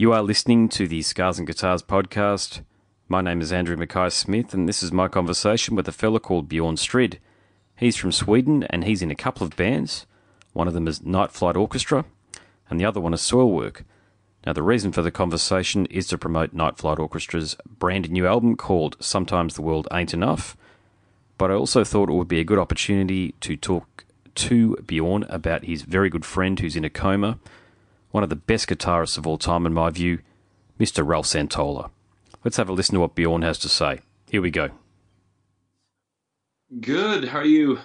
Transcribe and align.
You 0.00 0.12
are 0.12 0.22
listening 0.22 0.68
to 0.68 0.86
the 0.86 1.02
Scars 1.02 1.38
and 1.38 1.46
Guitars 1.48 1.82
podcast. 1.82 2.60
My 3.08 3.20
name 3.20 3.40
is 3.40 3.52
Andrew 3.52 3.76
Mackay 3.76 4.10
Smith, 4.10 4.54
and 4.54 4.68
this 4.68 4.80
is 4.80 4.92
my 4.92 5.08
conversation 5.08 5.74
with 5.74 5.88
a 5.88 5.92
fella 5.92 6.20
called 6.20 6.48
Bjorn 6.48 6.76
Strid. 6.76 7.18
He's 7.74 7.96
from 7.96 8.12
Sweden, 8.12 8.62
and 8.70 8.84
he's 8.84 9.02
in 9.02 9.10
a 9.10 9.16
couple 9.16 9.44
of 9.44 9.56
bands. 9.56 10.06
One 10.52 10.68
of 10.68 10.74
them 10.74 10.86
is 10.86 11.02
Night 11.02 11.32
Flight 11.32 11.56
Orchestra, 11.56 12.04
and 12.70 12.78
the 12.78 12.84
other 12.84 13.00
one 13.00 13.12
is 13.12 13.20
Soilwork. 13.22 13.82
Now, 14.46 14.52
the 14.52 14.62
reason 14.62 14.92
for 14.92 15.02
the 15.02 15.10
conversation 15.10 15.84
is 15.86 16.06
to 16.06 16.16
promote 16.16 16.52
Night 16.52 16.78
Flight 16.78 16.98
Orchestra's 16.98 17.56
brand 17.66 18.08
new 18.08 18.24
album 18.24 18.54
called 18.54 18.96
Sometimes 19.00 19.56
the 19.56 19.62
World 19.62 19.88
Ain't 19.92 20.14
Enough. 20.14 20.56
But 21.38 21.50
I 21.50 21.54
also 21.54 21.82
thought 21.82 22.08
it 22.08 22.14
would 22.14 22.28
be 22.28 22.38
a 22.38 22.44
good 22.44 22.60
opportunity 22.60 23.32
to 23.40 23.56
talk 23.56 24.04
to 24.36 24.76
Bjorn 24.76 25.24
about 25.24 25.64
his 25.64 25.82
very 25.82 26.08
good 26.08 26.24
friend 26.24 26.60
who's 26.60 26.76
in 26.76 26.84
a 26.84 26.88
coma, 26.88 27.40
one 28.10 28.22
of 28.22 28.30
the 28.30 28.36
best 28.36 28.68
guitarists 28.68 29.18
of 29.18 29.26
all 29.26 29.38
time, 29.38 29.66
in 29.66 29.74
my 29.74 29.90
view, 29.90 30.20
Mr. 30.78 31.06
Ralph 31.06 31.26
Santolla. 31.26 31.90
Let's 32.44 32.56
have 32.56 32.68
a 32.68 32.72
listen 32.72 32.94
to 32.94 33.00
what 33.00 33.14
Bjorn 33.14 33.42
has 33.42 33.58
to 33.58 33.68
say. 33.68 34.00
Here 34.30 34.40
we 34.40 34.50
go. 34.50 34.70
Good. 36.80 37.28
How 37.28 37.38
are 37.38 37.44
you? 37.44 37.78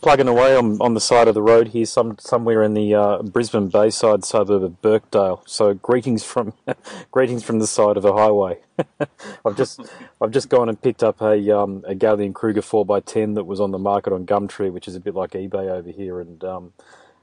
Plugging 0.00 0.28
away 0.28 0.54
on, 0.56 0.80
on 0.80 0.94
the 0.94 1.00
side 1.00 1.26
of 1.26 1.34
the 1.34 1.42
road 1.42 1.68
here, 1.68 1.84
some 1.84 2.16
somewhere 2.20 2.62
in 2.62 2.74
the 2.74 2.94
uh, 2.94 3.22
Brisbane 3.22 3.68
Bayside 3.68 4.24
suburb 4.24 4.62
of 4.62 4.80
Birkdale. 4.80 5.42
So 5.46 5.74
greetings 5.74 6.22
from 6.22 6.52
greetings 7.10 7.42
from 7.42 7.58
the 7.58 7.66
side 7.66 7.96
of 7.96 8.04
a 8.04 8.12
highway. 8.12 8.60
I've 9.44 9.56
just 9.56 9.80
I've 10.20 10.30
just 10.30 10.48
gone 10.48 10.68
and 10.68 10.80
picked 10.80 11.02
up 11.02 11.20
a 11.20 11.58
um, 11.58 11.84
a 11.88 11.96
Gallien-Krueger 11.96 12.62
four 12.62 12.86
x 12.96 13.12
ten 13.12 13.34
that 13.34 13.44
was 13.44 13.60
on 13.60 13.72
the 13.72 13.78
market 13.78 14.12
on 14.12 14.24
Gumtree, 14.24 14.70
which 14.70 14.86
is 14.86 14.94
a 14.94 15.00
bit 15.00 15.16
like 15.16 15.32
eBay 15.32 15.68
over 15.68 15.90
here, 15.90 16.20
and 16.20 16.44
um, 16.44 16.72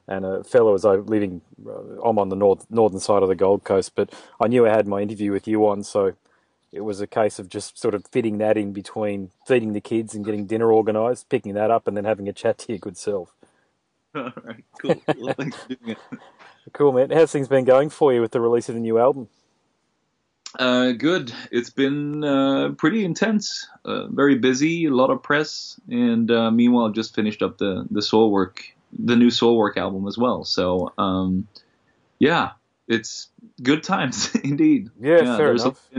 and 0.08 0.26
a 0.26 0.44
fellow 0.44 0.72
was 0.72 0.84
living. 0.84 1.42
Uh, 1.66 2.02
I'm 2.04 2.20
on 2.20 2.30
the 2.30 2.36
north 2.36 2.66
northern 2.70 3.00
side 3.00 3.24
of 3.24 3.30
the 3.30 3.36
Gold 3.36 3.64
Coast, 3.64 3.94
but 3.96 4.14
I 4.40 4.48
knew 4.48 4.66
I 4.66 4.70
had 4.70 4.88
my 4.88 5.02
interview 5.02 5.32
with 5.32 5.48
you 5.48 5.68
on, 5.68 5.84
so 5.84 6.14
it 6.72 6.82
was 6.82 7.00
a 7.02 7.08
case 7.08 7.40
of 7.40 7.50
just 7.50 7.80
sort 7.80 7.96
of 7.96 8.06
fitting 8.08 8.38
that 8.40 8.58
in 8.58 8.74
between 8.74 9.32
feeding 9.48 9.74
the 9.74 9.82
kids 9.82 10.14
and 10.14 10.26
getting 10.26 10.46
dinner 10.46 10.72
organised, 10.74 11.30
picking 11.30 11.54
that 11.54 11.72
up, 11.72 11.88
and 11.88 11.96
then 11.96 12.06
having 12.06 12.28
a 12.28 12.34
chat 12.34 12.58
to 12.60 12.74
your 12.74 12.80
good 12.80 12.98
self. 12.98 13.34
All 14.16 14.32
right, 14.44 14.64
cool. 14.82 15.02
Well, 15.18 15.34
thanks 15.34 15.58
for 15.58 15.76
doing 15.76 15.92
it. 15.92 15.98
Cool, 16.74 16.94
man. 16.94 17.12
How's 17.12 17.32
things 17.32 17.48
been 17.48 17.64
going 17.64 17.92
for 17.92 18.12
you 18.12 18.22
with 18.22 18.32
the 18.32 18.42
release 18.42 18.70
of 18.70 18.74
the 18.74 18.82
new 18.82 18.98
album? 18.98 19.30
Uh, 20.58 20.94
good. 20.94 21.32
It's 21.52 21.70
been 21.70 22.24
uh, 22.24 22.72
pretty 22.78 23.06
intense. 23.06 23.68
Uh, 23.86 24.08
very 24.08 24.36
busy. 24.36 24.86
A 24.86 24.90
lot 24.90 25.12
of 25.12 25.22
press, 25.22 25.80
and 25.90 26.30
uh, 26.32 26.50
meanwhile, 26.50 26.90
just 26.90 27.14
finished 27.14 27.42
up 27.44 27.60
the 27.60 27.86
the 27.92 28.00
Soilwork, 28.00 28.60
the 28.98 29.16
new 29.16 29.28
Soilwork 29.30 29.78
album 29.78 30.08
as 30.08 30.18
well. 30.18 30.44
So, 30.44 30.92
um, 30.98 31.48
yeah, 32.20 32.52
it's 32.88 33.30
good 33.62 33.84
times 33.84 34.34
indeed. 34.44 34.90
Yeah, 35.00 35.38
fair 35.38 35.52
enough. 35.54 35.90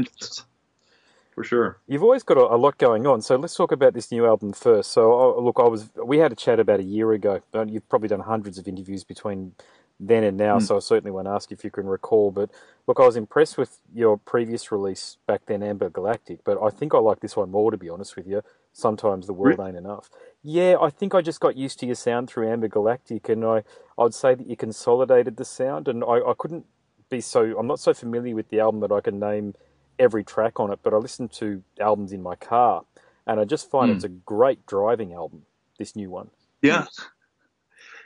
for 1.34 1.44
sure. 1.44 1.78
You've 1.86 2.02
always 2.02 2.22
got 2.22 2.38
a, 2.38 2.54
a 2.54 2.56
lot 2.56 2.78
going 2.78 3.06
on, 3.06 3.20
so 3.22 3.36
let's 3.36 3.54
talk 3.54 3.72
about 3.72 3.92
this 3.94 4.10
new 4.10 4.26
album 4.26 4.52
first. 4.52 4.92
So, 4.92 5.38
look, 5.40 5.56
I 5.58 5.64
was 5.68 5.90
we 6.02 6.18
had 6.18 6.32
a 6.32 6.36
chat 6.36 6.58
about 6.58 6.80
a 6.80 6.84
year 6.84 7.12
ago. 7.12 7.42
You've 7.66 7.88
probably 7.88 8.08
done 8.08 8.20
hundreds 8.20 8.58
of 8.58 8.66
interviews 8.66 9.04
between 9.04 9.52
then 9.98 10.24
and 10.24 10.36
now, 10.36 10.58
Mm. 10.58 10.62
so 10.62 10.76
I 10.76 10.80
certainly 10.80 11.10
won't 11.10 11.26
ask 11.28 11.50
if 11.52 11.64
you 11.64 11.70
can 11.70 11.86
recall. 11.86 12.30
But 12.30 12.50
look, 12.86 13.00
I 13.00 13.06
was 13.06 13.16
impressed 13.16 13.56
with 13.58 13.80
your 13.94 14.18
previous 14.18 14.70
release 14.70 15.16
back 15.26 15.42
then, 15.46 15.62
Amber 15.62 15.88
Galactic. 15.90 16.40
But 16.44 16.62
I 16.62 16.68
think 16.70 16.94
I 16.94 16.98
like 16.98 17.20
this 17.20 17.34
one 17.36 17.50
more, 17.50 17.70
to 17.70 17.76
be 17.78 17.88
honest 17.88 18.14
with 18.16 18.26
you. 18.26 18.42
Sometimes 18.76 19.26
the 19.26 19.32
world 19.32 19.58
ain't 19.58 19.74
enough. 19.74 20.10
Yeah, 20.42 20.76
I 20.78 20.90
think 20.90 21.14
I 21.14 21.22
just 21.22 21.40
got 21.40 21.56
used 21.56 21.80
to 21.80 21.86
your 21.86 21.94
sound 21.94 22.28
through 22.28 22.46
Amber 22.52 22.68
Galactic, 22.68 23.26
and 23.30 23.42
I 23.42 23.62
I'd 23.98 24.12
say 24.12 24.34
that 24.34 24.46
you 24.46 24.54
consolidated 24.54 25.38
the 25.38 25.46
sound, 25.46 25.88
and 25.88 26.04
I, 26.04 26.20
I 26.20 26.34
couldn't 26.36 26.66
be 27.08 27.22
so 27.22 27.58
I'm 27.58 27.66
not 27.66 27.80
so 27.80 27.94
familiar 27.94 28.34
with 28.34 28.50
the 28.50 28.60
album 28.60 28.80
that 28.80 28.92
I 28.92 29.00
can 29.00 29.18
name 29.18 29.54
every 29.98 30.22
track 30.22 30.60
on 30.60 30.70
it, 30.70 30.80
but 30.82 30.92
I 30.92 30.98
listen 30.98 31.28
to 31.40 31.62
albums 31.80 32.12
in 32.12 32.22
my 32.22 32.34
car, 32.34 32.84
and 33.26 33.40
I 33.40 33.44
just 33.44 33.70
find 33.70 33.90
Mm. 33.90 33.94
it's 33.94 34.04
a 34.04 34.10
great 34.10 34.66
driving 34.66 35.14
album. 35.14 35.46
This 35.78 35.96
new 35.96 36.10
one. 36.10 36.28
Yeah. 36.60 36.84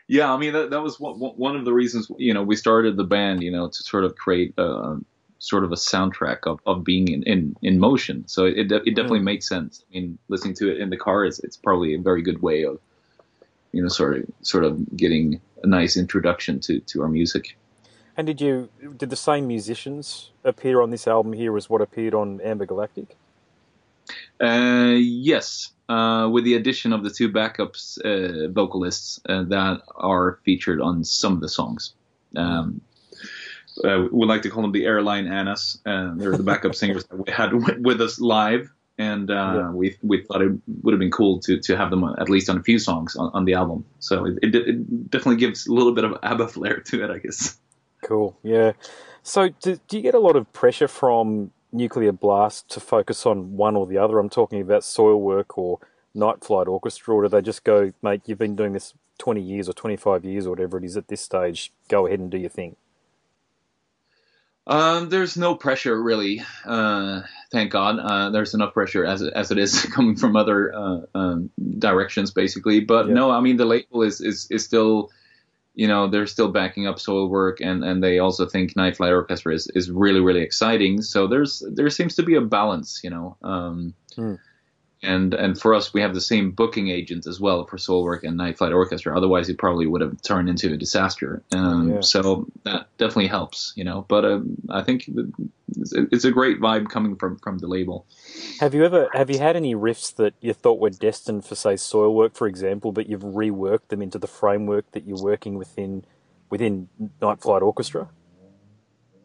Yeah, 0.06 0.32
I 0.32 0.36
mean 0.36 0.52
that 0.52 0.70
that 0.70 0.82
was 0.82 1.00
one 1.00 1.16
one 1.18 1.56
of 1.56 1.64
the 1.64 1.72
reasons 1.72 2.10
you 2.16 2.32
know 2.32 2.44
we 2.44 2.54
started 2.54 2.96
the 2.96 3.02
band, 3.04 3.42
you 3.42 3.50
know, 3.50 3.66
to 3.68 3.82
sort 3.82 4.04
of 4.04 4.14
create 4.14 4.54
a, 4.56 4.98
sort 5.40 5.64
of 5.64 5.72
a 5.72 5.76
soundtrack 5.76 6.40
of, 6.46 6.60
of 6.66 6.84
being 6.84 7.08
in, 7.08 7.22
in, 7.24 7.56
in 7.62 7.78
motion. 7.78 8.28
So 8.28 8.44
it 8.44 8.70
it 8.70 8.94
definitely 8.94 9.20
Mm. 9.20 9.32
makes 9.32 9.48
sense. 9.48 9.82
I 9.82 9.94
mean, 9.94 10.18
listening 10.28 10.54
to 10.56 10.70
it 10.70 10.78
in 10.80 10.90
the 10.90 10.96
car 10.98 11.24
is 11.24 11.40
it's 11.40 11.56
probably 11.56 11.94
a 11.94 11.98
very 11.98 12.22
good 12.22 12.40
way 12.42 12.64
of 12.64 12.78
you 13.72 13.82
know 13.82 13.88
sort 13.88 14.18
of 14.18 14.24
sort 14.42 14.64
of 14.64 14.72
getting 14.96 15.40
a 15.64 15.66
nice 15.66 15.96
introduction 15.96 16.60
to 16.60 16.80
to 16.80 17.02
our 17.02 17.08
music. 17.08 17.56
And 18.16 18.26
did 18.26 18.40
you 18.40 18.68
did 18.96 19.08
the 19.10 19.16
same 19.16 19.46
musicians 19.46 20.30
appear 20.44 20.82
on 20.82 20.90
this 20.90 21.06
album 21.08 21.32
here 21.32 21.56
as 21.56 21.70
what 21.70 21.80
appeared 21.80 22.14
on 22.14 22.40
Amber 22.42 22.66
Galactic? 22.66 23.16
Uh, 24.40 24.96
yes, 24.98 25.70
uh, 25.88 26.28
with 26.32 26.44
the 26.44 26.54
addition 26.54 26.92
of 26.92 27.02
the 27.04 27.10
two 27.10 27.30
backups 27.30 27.98
uh, 28.04 28.48
vocalists 28.52 29.20
uh, 29.28 29.44
that 29.44 29.80
are 29.96 30.38
featured 30.44 30.80
on 30.80 31.04
some 31.04 31.32
of 31.34 31.40
the 31.40 31.48
songs. 31.48 31.94
Um, 32.36 32.80
uh, 33.84 34.06
we 34.10 34.26
like 34.26 34.42
to 34.42 34.50
call 34.50 34.62
them 34.62 34.72
the 34.72 34.84
airline 34.84 35.26
Annas. 35.26 35.78
Uh, 35.86 36.12
they're 36.16 36.36
the 36.36 36.42
backup 36.42 36.74
singers 36.80 37.04
that 37.04 37.16
we 37.16 37.32
had 37.32 37.52
with, 37.52 37.78
with 37.80 38.00
us 38.00 38.20
live, 38.20 38.70
and 38.98 39.30
uh, 39.30 39.52
Yeah. 39.56 39.70
we 39.70 39.96
we 40.02 40.22
thought 40.24 40.42
it 40.42 40.52
would 40.82 40.92
have 40.92 40.98
been 41.00 41.10
cool 41.10 41.40
to 41.40 41.58
to 41.60 41.76
have 41.76 41.90
them 41.90 42.04
at 42.18 42.28
least 42.28 42.48
on 42.50 42.58
a 42.58 42.62
few 42.62 42.78
songs 42.78 43.16
on, 43.16 43.30
on 43.34 43.44
the 43.44 43.54
album. 43.54 43.84
So 43.98 44.24
it, 44.26 44.38
it, 44.42 44.54
it 44.54 45.10
definitely 45.10 45.36
gives 45.40 45.66
a 45.66 45.72
little 45.72 45.92
bit 45.92 46.04
of 46.04 46.18
ABBA 46.22 46.48
flair 46.48 46.80
to 46.80 47.04
it, 47.04 47.10
I 47.10 47.18
guess. 47.18 47.56
Cool. 48.02 48.36
Yeah. 48.42 48.72
So 49.22 49.50
do, 49.62 49.78
do 49.88 49.96
you 49.96 50.02
get 50.02 50.14
a 50.14 50.18
lot 50.18 50.36
of 50.36 50.50
pressure 50.52 50.88
from 50.88 51.50
Nuclear 51.72 52.12
Blast 52.12 52.68
to 52.70 52.80
focus 52.80 53.26
on 53.26 53.56
one 53.56 53.76
or 53.76 53.86
the 53.86 53.98
other? 53.98 54.18
I'm 54.18 54.30
talking 54.30 54.60
about 54.60 54.82
Soilwork 54.82 55.56
or 55.58 55.78
Night 56.14 56.42
Flight 56.42 56.66
Orchestra, 56.66 57.14
or 57.14 57.22
do 57.22 57.28
they 57.28 57.42
just 57.42 57.62
go, 57.62 57.92
mate, 58.02 58.22
you've 58.26 58.38
been 58.38 58.56
doing 58.56 58.72
this 58.72 58.94
20 59.18 59.40
years 59.42 59.68
or 59.68 59.74
25 59.74 60.24
years 60.24 60.46
or 60.46 60.50
whatever 60.50 60.78
it 60.78 60.84
is 60.84 60.96
at 60.96 61.08
this 61.08 61.20
stage, 61.20 61.72
go 61.88 62.06
ahead 62.06 62.18
and 62.18 62.30
do 62.30 62.38
your 62.38 62.48
thing? 62.50 62.76
Um, 64.70 65.08
there's 65.08 65.36
no 65.36 65.56
pressure 65.56 66.00
really. 66.00 66.42
Uh, 66.64 67.22
thank 67.50 67.72
God. 67.72 67.98
Uh, 67.98 68.30
there's 68.30 68.54
enough 68.54 68.72
pressure 68.72 69.04
as 69.04 69.20
as 69.20 69.50
it 69.50 69.58
is 69.58 69.82
coming 69.94 70.16
from 70.16 70.36
other 70.36 70.72
uh, 70.74 71.00
um, 71.14 71.50
directions, 71.78 72.30
basically. 72.30 72.80
But 72.80 73.08
Yeah. 73.08 73.14
no, 73.14 73.30
I 73.32 73.40
mean 73.40 73.56
the 73.56 73.64
label 73.64 74.02
is 74.02 74.20
is 74.20 74.46
is 74.50 74.64
still, 74.64 75.10
you 75.74 75.88
know, 75.88 76.08
they're 76.08 76.28
still 76.28 76.52
backing 76.52 76.86
up 76.86 76.96
Soilwork, 76.96 77.56
and 77.60 77.84
and 77.84 78.02
they 78.02 78.20
also 78.20 78.46
think 78.46 78.76
Night 78.76 78.96
Flight 78.96 79.12
Orchestra 79.12 79.52
is 79.52 79.66
is 79.74 79.90
really 79.90 80.20
really 80.20 80.42
exciting. 80.42 81.02
So 81.02 81.26
there's 81.26 81.62
there 81.68 81.90
seems 81.90 82.14
to 82.16 82.22
be 82.22 82.36
a 82.36 82.40
balance, 82.40 83.00
you 83.02 83.10
know. 83.10 83.36
Um, 83.42 83.94
Hmm. 84.14 84.34
And 85.02 85.32
and 85.32 85.58
for 85.58 85.74
us, 85.74 85.94
we 85.94 86.02
have 86.02 86.12
the 86.12 86.20
same 86.20 86.50
booking 86.50 86.88
agent 86.88 87.26
as 87.26 87.40
well 87.40 87.64
for 87.64 87.78
Soilwork 87.78 88.22
and 88.22 88.36
Night 88.36 88.58
Flight 88.58 88.72
Orchestra. 88.72 89.16
Otherwise, 89.16 89.48
it 89.48 89.56
probably 89.56 89.86
would 89.86 90.02
have 90.02 90.20
turned 90.20 90.50
into 90.50 90.72
a 90.72 90.76
disaster. 90.76 91.42
Um, 91.52 91.92
Yeah. 91.94 92.00
So 92.00 92.46
that 92.64 92.86
definitely 92.98 93.28
helps, 93.28 93.72
you 93.76 93.84
know. 93.84 94.04
But 94.08 94.26
um, 94.26 94.56
I 94.68 94.82
think 94.82 95.08
it's, 95.78 95.94
it's 95.94 96.24
a 96.26 96.30
great 96.30 96.60
vibe 96.60 96.90
coming 96.90 97.16
from 97.16 97.38
from 97.38 97.58
the 97.58 97.66
label. 97.66 98.04
Have 98.60 98.74
you 98.74 98.84
ever 98.84 99.08
have 99.14 99.30
you 99.30 99.38
had 99.38 99.56
any 99.56 99.74
riffs 99.74 100.14
that 100.16 100.34
you 100.42 100.52
thought 100.52 100.78
were 100.78 100.90
destined 100.90 101.46
for 101.46 101.54
say 101.54 101.74
Soilwork, 101.74 102.36
for 102.36 102.46
example, 102.46 102.92
but 102.92 103.08
you've 103.08 103.22
reworked 103.22 103.88
them 103.88 104.02
into 104.02 104.18
the 104.18 104.28
framework 104.28 104.92
that 104.92 105.06
you're 105.06 105.22
working 105.22 105.54
within 105.54 106.04
within 106.50 106.88
Night 107.22 107.40
Flight 107.40 107.62
Orchestra? 107.62 108.10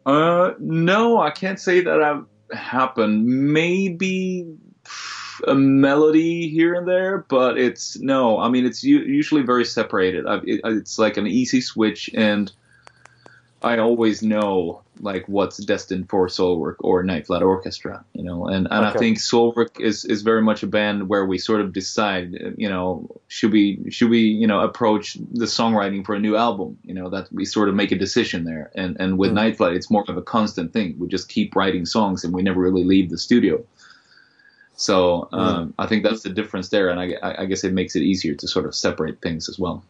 Uh, 0.05 0.53
no, 0.59 1.19
I 1.19 1.31
can't 1.31 1.59
say 1.59 1.81
that 1.81 2.01
I've 2.01 2.25
happened. 2.57 3.25
Maybe 3.25 4.55
a 5.47 5.55
melody 5.55 6.49
here 6.49 6.73
and 6.73 6.87
there, 6.87 7.25
but 7.29 7.57
it's 7.57 7.97
no. 7.99 8.39
I 8.39 8.49
mean, 8.49 8.65
it's 8.65 8.83
u- 8.83 9.03
usually 9.03 9.41
very 9.43 9.65
separated. 9.65 10.25
I, 10.25 10.37
it, 10.45 10.61
it's 10.63 10.97
like 10.99 11.17
an 11.17 11.27
easy 11.27 11.61
switch, 11.61 12.09
and 12.13 12.51
I 13.61 13.77
always 13.79 14.21
know 14.21 14.81
like 15.01 15.27
what's 15.27 15.57
destined 15.57 16.07
for 16.09 16.27
Soilwork 16.27 16.75
or 16.79 17.03
Night 17.03 17.25
Flight 17.27 17.41
Orchestra, 17.41 18.05
you 18.13 18.23
know. 18.23 18.45
And 18.47 18.67
and 18.71 18.85
I 18.85 18.91
think 18.93 19.17
Soilwork 19.17 19.79
is 19.79 20.05
is 20.05 20.21
very 20.21 20.41
much 20.41 20.63
a 20.63 20.67
band 20.67 21.09
where 21.09 21.25
we 21.25 21.37
sort 21.37 21.59
of 21.61 21.73
decide, 21.73 22.53
you 22.57 22.69
know, 22.69 23.09
should 23.27 23.51
we 23.51 23.89
should 23.89 24.09
we 24.09 24.19
you 24.19 24.47
know 24.47 24.61
approach 24.61 25.15
the 25.15 25.45
songwriting 25.45 26.05
for 26.05 26.15
a 26.15 26.19
new 26.19 26.37
album, 26.37 26.77
you 26.83 26.93
know, 26.93 27.09
that 27.09 27.27
we 27.33 27.43
sort 27.43 27.67
of 27.67 27.75
make 27.75 27.91
a 27.91 27.97
decision 27.97 28.45
there. 28.45 28.71
And 28.75 28.95
and 28.99 29.17
with 29.17 29.31
Mm. 29.31 29.35
Night 29.35 29.57
Flight, 29.57 29.75
it's 29.75 29.89
more 29.91 30.05
of 30.07 30.15
a 30.15 30.21
constant 30.21 30.71
thing. 30.71 30.95
We 30.97 31.07
just 31.07 31.27
keep 31.27 31.55
writing 31.55 31.85
songs, 31.85 32.23
and 32.23 32.33
we 32.33 32.41
never 32.43 32.61
really 32.61 32.83
leave 32.85 33.09
the 33.09 33.17
studio. 33.17 33.63
So 34.75 35.29
um, 35.31 35.73
I 35.79 35.87
think 35.87 36.03
that's 36.03 36.23
the 36.23 36.29
difference 36.29 36.69
there, 36.69 36.89
and 36.89 36.99
I, 36.99 37.15
I 37.23 37.41
I 37.43 37.45
guess 37.45 37.63
it 37.63 37.73
makes 37.73 37.95
it 37.95 38.03
easier 38.03 38.35
to 38.35 38.47
sort 38.47 38.65
of 38.65 38.75
separate 38.75 39.21
things 39.21 39.47
as 39.47 39.57
well. 39.57 39.83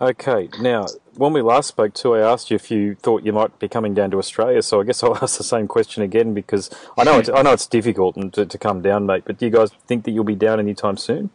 Okay, 0.00 0.48
now 0.60 0.86
when 1.14 1.32
we 1.32 1.40
last 1.40 1.68
spoke 1.68 1.94
to, 1.94 2.14
I 2.16 2.20
asked 2.20 2.50
you 2.50 2.56
if 2.56 2.70
you 2.70 2.96
thought 2.96 3.24
you 3.24 3.32
might 3.32 3.58
be 3.60 3.68
coming 3.68 3.94
down 3.94 4.10
to 4.10 4.18
Australia. 4.18 4.60
So 4.62 4.80
I 4.80 4.84
guess 4.84 5.02
I'll 5.04 5.16
ask 5.16 5.38
the 5.38 5.44
same 5.44 5.68
question 5.68 6.02
again 6.02 6.34
because 6.34 6.68
I 6.98 7.04
know 7.04 7.18
it's, 7.18 7.28
I 7.28 7.42
know 7.42 7.52
it's 7.52 7.66
difficult 7.66 8.32
to, 8.32 8.44
to 8.44 8.58
come 8.58 8.82
down, 8.82 9.06
mate. 9.06 9.22
But 9.24 9.38
do 9.38 9.46
you 9.46 9.52
guys 9.52 9.70
think 9.86 10.04
that 10.04 10.10
you'll 10.10 10.24
be 10.24 10.34
down 10.34 10.58
anytime 10.58 10.96
soon? 10.96 11.30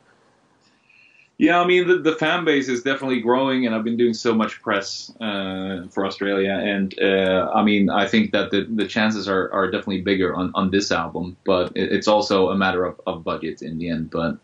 Yeah, 1.40 1.62
I 1.62 1.66
mean 1.66 1.88
the, 1.88 1.98
the 2.00 2.16
fan 2.16 2.44
base 2.44 2.68
is 2.68 2.84
definitely 2.84 3.22
growing, 3.22 3.66
and 3.66 3.74
I've 3.74 3.86
been 3.86 3.96
doing 3.96 4.14
so 4.14 4.36
much 4.36 4.62
press 4.62 5.10
uh, 5.22 5.88
for 5.90 6.06
Australia, 6.06 6.52
and 6.52 6.94
uh, 7.02 7.50
I 7.56 7.64
mean 7.64 7.90
I 7.90 8.10
think 8.10 8.34
that 8.34 8.52
the, 8.52 8.68
the 8.70 8.86
chances 8.86 9.30
are, 9.30 9.50
are 9.54 9.72
definitely 9.72 10.02
bigger 10.02 10.36
on, 10.36 10.52
on 10.54 10.70
this 10.70 10.92
album, 10.92 11.38
but 11.46 11.72
it, 11.78 11.94
it's 11.94 12.10
also 12.10 12.50
a 12.50 12.58
matter 12.58 12.84
of, 12.84 13.00
of 13.08 13.24
budget 13.24 13.62
in 13.62 13.78
the 13.78 13.90
end. 13.90 14.12
But 14.12 14.36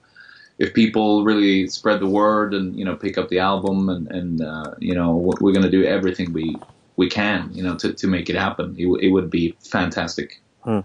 if 0.58 0.74
people 0.74 1.26
really 1.26 1.68
spread 1.68 2.00
the 2.00 2.08
word 2.08 2.54
and 2.54 2.80
you 2.80 2.86
know 2.86 2.96
pick 2.96 3.18
up 3.18 3.28
the 3.28 3.40
album, 3.40 3.90
and, 3.90 4.08
and 4.10 4.42
uh, 4.42 4.76
you 4.80 4.96
know 4.96 5.18
we're 5.42 5.52
going 5.52 5.70
to 5.70 5.70
do 5.70 5.84
everything 5.84 6.32
we 6.32 6.56
we 6.96 7.10
can, 7.10 7.50
you 7.54 7.62
know, 7.62 7.76
to, 7.76 7.92
to 7.92 8.08
make 8.08 8.30
it 8.30 8.38
happen, 8.38 8.74
it, 8.80 8.88
it 9.02 9.10
would 9.10 9.30
be 9.30 9.54
fantastic. 9.60 10.42
Hmm. 10.64 10.80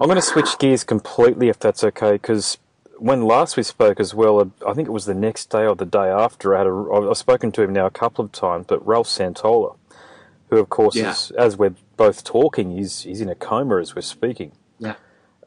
I'm 0.00 0.08
going 0.08 0.16
to 0.16 0.22
switch 0.22 0.58
gears 0.58 0.82
completely 0.82 1.48
if 1.48 1.60
that's 1.60 1.84
okay, 1.84 2.14
because 2.14 2.58
when 3.04 3.20
last 3.20 3.58
we 3.58 3.62
spoke 3.62 4.00
as 4.00 4.14
well, 4.14 4.50
I 4.66 4.72
think 4.72 4.88
it 4.88 4.92
was 4.92 5.04
the 5.04 5.12
next 5.12 5.50
day 5.50 5.66
or 5.66 5.76
the 5.76 5.84
day 5.84 6.08
after. 6.08 6.54
I 6.54 6.58
had 6.60 6.66
a, 6.66 7.08
I've 7.10 7.18
spoken 7.18 7.52
to 7.52 7.62
him 7.62 7.74
now 7.74 7.84
a 7.84 7.90
couple 7.90 8.24
of 8.24 8.32
times, 8.32 8.64
but 8.66 8.84
Ralph 8.86 9.08
Santolla, 9.08 9.76
who 10.48 10.56
of 10.56 10.70
course 10.70 10.96
Yeah. 10.96 11.10
is, 11.10 11.30
as 11.32 11.58
we're 11.58 11.74
both 11.98 12.24
talking, 12.24 12.70
he's 12.74 13.02
he's 13.02 13.20
in 13.20 13.28
a 13.28 13.34
coma 13.34 13.76
as 13.76 13.94
we're 13.94 14.00
speaking. 14.00 14.52
Yeah. 14.78 14.94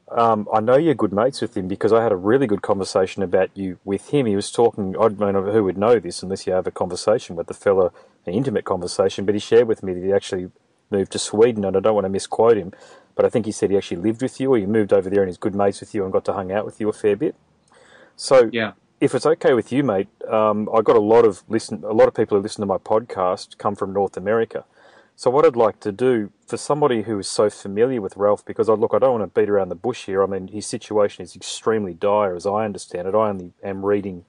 Um, 0.10 0.48
I 0.54 0.60
know 0.60 0.78
you're 0.78 0.94
good 0.94 1.12
mates 1.12 1.42
with 1.42 1.58
him 1.58 1.68
because 1.68 1.92
I 1.92 2.04
had 2.04 2.12
a 2.12 2.16
really 2.16 2.46
good 2.46 2.62
conversation 2.62 3.24
about 3.24 3.50
you 3.56 3.80
with 3.84 4.10
him. 4.10 4.28
He 4.28 4.36
was 4.36 4.52
talking. 4.52 4.96
I 4.96 5.08
don't 5.10 5.20
know 5.20 5.52
who 5.52 5.64
would 5.64 5.80
know 5.80 5.98
this 6.00 6.22
unless 6.22 6.46
you 6.46 6.54
have 6.54 6.68
a 6.68 6.72
conversation 6.72 7.36
with 7.36 7.48
the 7.48 7.56
fella, 7.56 7.92
an 8.28 8.34
intimate 8.36 8.66
conversation. 8.66 9.26
But 9.26 9.34
he 9.34 9.40
shared 9.40 9.68
with 9.68 9.82
me 9.82 9.94
that 9.94 10.04
he 10.04 10.14
actually 10.14 10.52
moved 10.92 11.12
to 11.14 11.20
Sweden, 11.20 11.66
and 11.66 11.76
I 11.76 11.80
don't 11.80 11.96
want 11.96 12.06
to 12.06 12.10
misquote 12.10 12.56
him, 12.56 12.72
but 13.16 13.26
I 13.26 13.30
think 13.30 13.48
he 13.48 13.52
said 13.52 13.72
he 13.72 13.78
actually 13.78 13.98
lived 13.98 14.22
with 14.22 14.40
you, 14.40 14.54
or 14.54 14.58
he 14.60 14.66
moved 14.68 14.94
over 14.94 15.10
there 15.10 15.22
and 15.24 15.28
he's 15.30 15.38
good 15.38 15.56
mates 15.56 15.80
with 15.82 15.94
you 15.96 16.04
and 16.04 16.14
got 16.14 16.24
to 16.26 16.34
hang 16.34 16.52
out 16.52 16.66
with 16.66 16.80
you 16.80 16.88
a 16.88 16.94
fair 16.94 17.16
bit. 17.16 17.36
So 18.18 18.50
Yeah. 18.52 18.74
if 19.00 19.16
it's 19.16 19.26
okay 19.26 19.54
with 19.54 19.72
you, 19.72 19.84
mate, 19.84 20.10
um, 20.28 20.68
I 20.74 20.82
got 20.82 20.98
a 20.98 21.02
lot 21.02 21.24
of 21.24 21.44
listen. 21.48 21.84
A 21.86 21.94
lot 21.94 22.08
of 22.08 22.14
people 22.14 22.36
who 22.36 22.44
listen 22.44 22.62
to 22.62 22.66
my 22.66 22.78
podcast 22.78 23.58
come 23.58 23.76
from 23.76 23.94
North 23.94 24.18
America. 24.18 24.66
So 25.16 25.32
what 25.32 25.46
I'd 25.46 25.56
like 25.56 25.80
to 25.80 25.92
do 25.92 26.32
for 26.46 26.58
somebody 26.58 27.04
who 27.04 27.18
is 27.18 27.28
so 27.28 27.50
familiar 27.50 28.02
with 28.02 28.18
Ralph, 28.18 28.46
because 28.46 28.70
I 28.70 28.74
look, 28.74 28.94
I 28.94 29.00
don't 29.00 29.20
want 29.20 29.34
to 29.34 29.40
beat 29.40 29.50
around 29.50 29.70
the 29.70 29.76
bush 29.76 30.06
here. 30.06 30.22
I 30.22 30.28
mean, 30.28 30.48
his 30.50 30.66
situation 30.66 31.24
is 31.24 31.36
extremely 31.36 31.94
dire, 31.94 32.36
as 32.36 32.46
I 32.46 32.66
understand 32.66 33.08
it. 33.08 33.16
I 33.16 33.30
only 33.30 33.54
am 33.64 33.86
reading 33.86 34.26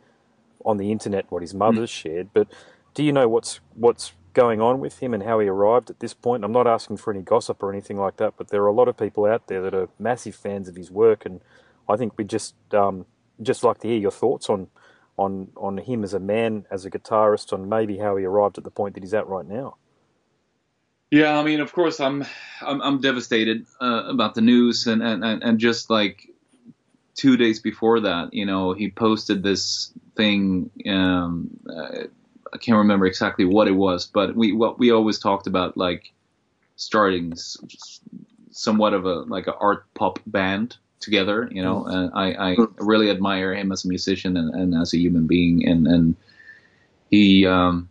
on 0.65 0.77
the 0.77 0.91
internet 0.93 1.31
what 1.31 1.43
his 1.43 1.55
mother's 1.55 1.91
shared, 1.91 2.31
but 2.33 2.49
do 2.95 3.03
you 3.03 3.13
know 3.13 3.29
what's 3.29 3.61
what's 3.75 4.13
going 4.35 4.61
on 4.61 4.81
with 4.81 4.99
him 5.01 5.15
and 5.15 5.23
how 5.23 5.41
he 5.41 5.49
arrived 5.49 5.91
at 5.91 6.01
this 6.01 6.15
point? 6.15 6.45
I'm 6.45 6.53
not 6.53 6.67
asking 6.67 6.99
for 6.99 7.13
any 7.13 7.23
gossip 7.23 7.63
or 7.63 7.73
anything 7.73 7.97
like 7.97 8.17
that, 8.19 8.35
but 8.37 8.49
there 8.49 8.63
are 8.63 8.69
a 8.69 8.73
lot 8.73 8.89
of 8.89 8.97
people 8.97 9.25
out 9.25 9.47
there 9.47 9.63
that 9.63 9.75
are 9.75 9.89
massive 9.99 10.35
fans 10.35 10.69
of 10.69 10.77
his 10.77 10.91
work, 10.91 11.25
and 11.25 11.41
I 11.89 11.97
think 11.97 12.15
we 12.17 12.25
just 12.25 12.55
um, 12.73 13.07
just 13.43 13.65
like 13.65 13.79
to 13.81 13.89
hear 13.89 13.99
your 13.99 14.11
thoughts 14.11 14.49
on 14.49 14.69
on 15.17 15.49
on 15.57 15.79
him 15.79 16.05
as 16.05 16.15
a 16.15 16.21
man, 16.21 16.67
as 16.71 16.85
a 16.85 16.91
guitarist, 16.91 17.53
on 17.53 17.69
maybe 17.69 17.99
how 17.99 18.17
he 18.17 18.25
arrived 18.25 18.59
at 18.59 18.65
the 18.65 18.71
point 18.71 18.95
that 18.95 19.03
he's 19.03 19.15
at 19.15 19.27
right 19.27 19.47
now. 19.47 19.77
Yeah, 21.11 21.39
I 21.39 21.43
mean, 21.43 21.61
of 21.61 21.73
course, 21.73 22.01
I'm 22.01 22.25
I'm, 22.61 22.81
I'm 22.83 23.01
devastated 23.01 23.67
uh, 23.81 24.05
about 24.09 24.35
the 24.35 24.43
news, 24.43 24.87
and, 24.87 25.03
and, 25.03 25.25
and 25.25 25.59
just 25.59 25.91
like 25.91 26.29
two 27.15 27.37
days 27.37 27.61
before 27.61 28.01
that, 28.01 28.33
you 28.33 28.47
know, 28.47 28.73
he 28.73 28.91
posted 28.91 29.43
this 29.43 29.93
thing. 30.17 30.71
Um, 30.87 31.51
uh, 31.69 32.05
I 32.53 32.57
can't 32.59 32.79
remember 32.79 33.07
exactly 33.07 33.45
what 33.45 33.69
it 33.69 33.73
was, 33.73 34.07
but 34.07 34.37
we 34.37 34.53
what 34.53 34.79
we 34.79 34.91
always 34.91 35.19
talked 35.19 35.47
about 35.47 35.77
like 35.77 36.13
starting 36.77 37.35
somewhat 38.51 38.95
of 38.95 39.05
a 39.05 39.21
like 39.21 39.47
an 39.47 39.55
art 39.61 39.87
pop 39.95 40.21
band 40.27 40.77
together, 41.01 41.49
you 41.53 41.63
know. 41.63 41.85
And 41.87 42.11
I, 42.15 42.53
I 42.53 42.57
really 42.79 43.11
admire 43.11 43.55
him 43.55 43.73
as 43.73 43.85
a 43.85 43.89
musician 43.89 44.37
and, 44.37 44.55
and 44.55 44.75
as 44.75 44.95
a 44.95 44.99
human 44.99 45.27
being, 45.27 45.67
and 45.69 45.87
and 45.87 46.17
he. 47.11 47.47
Um, 47.47 47.89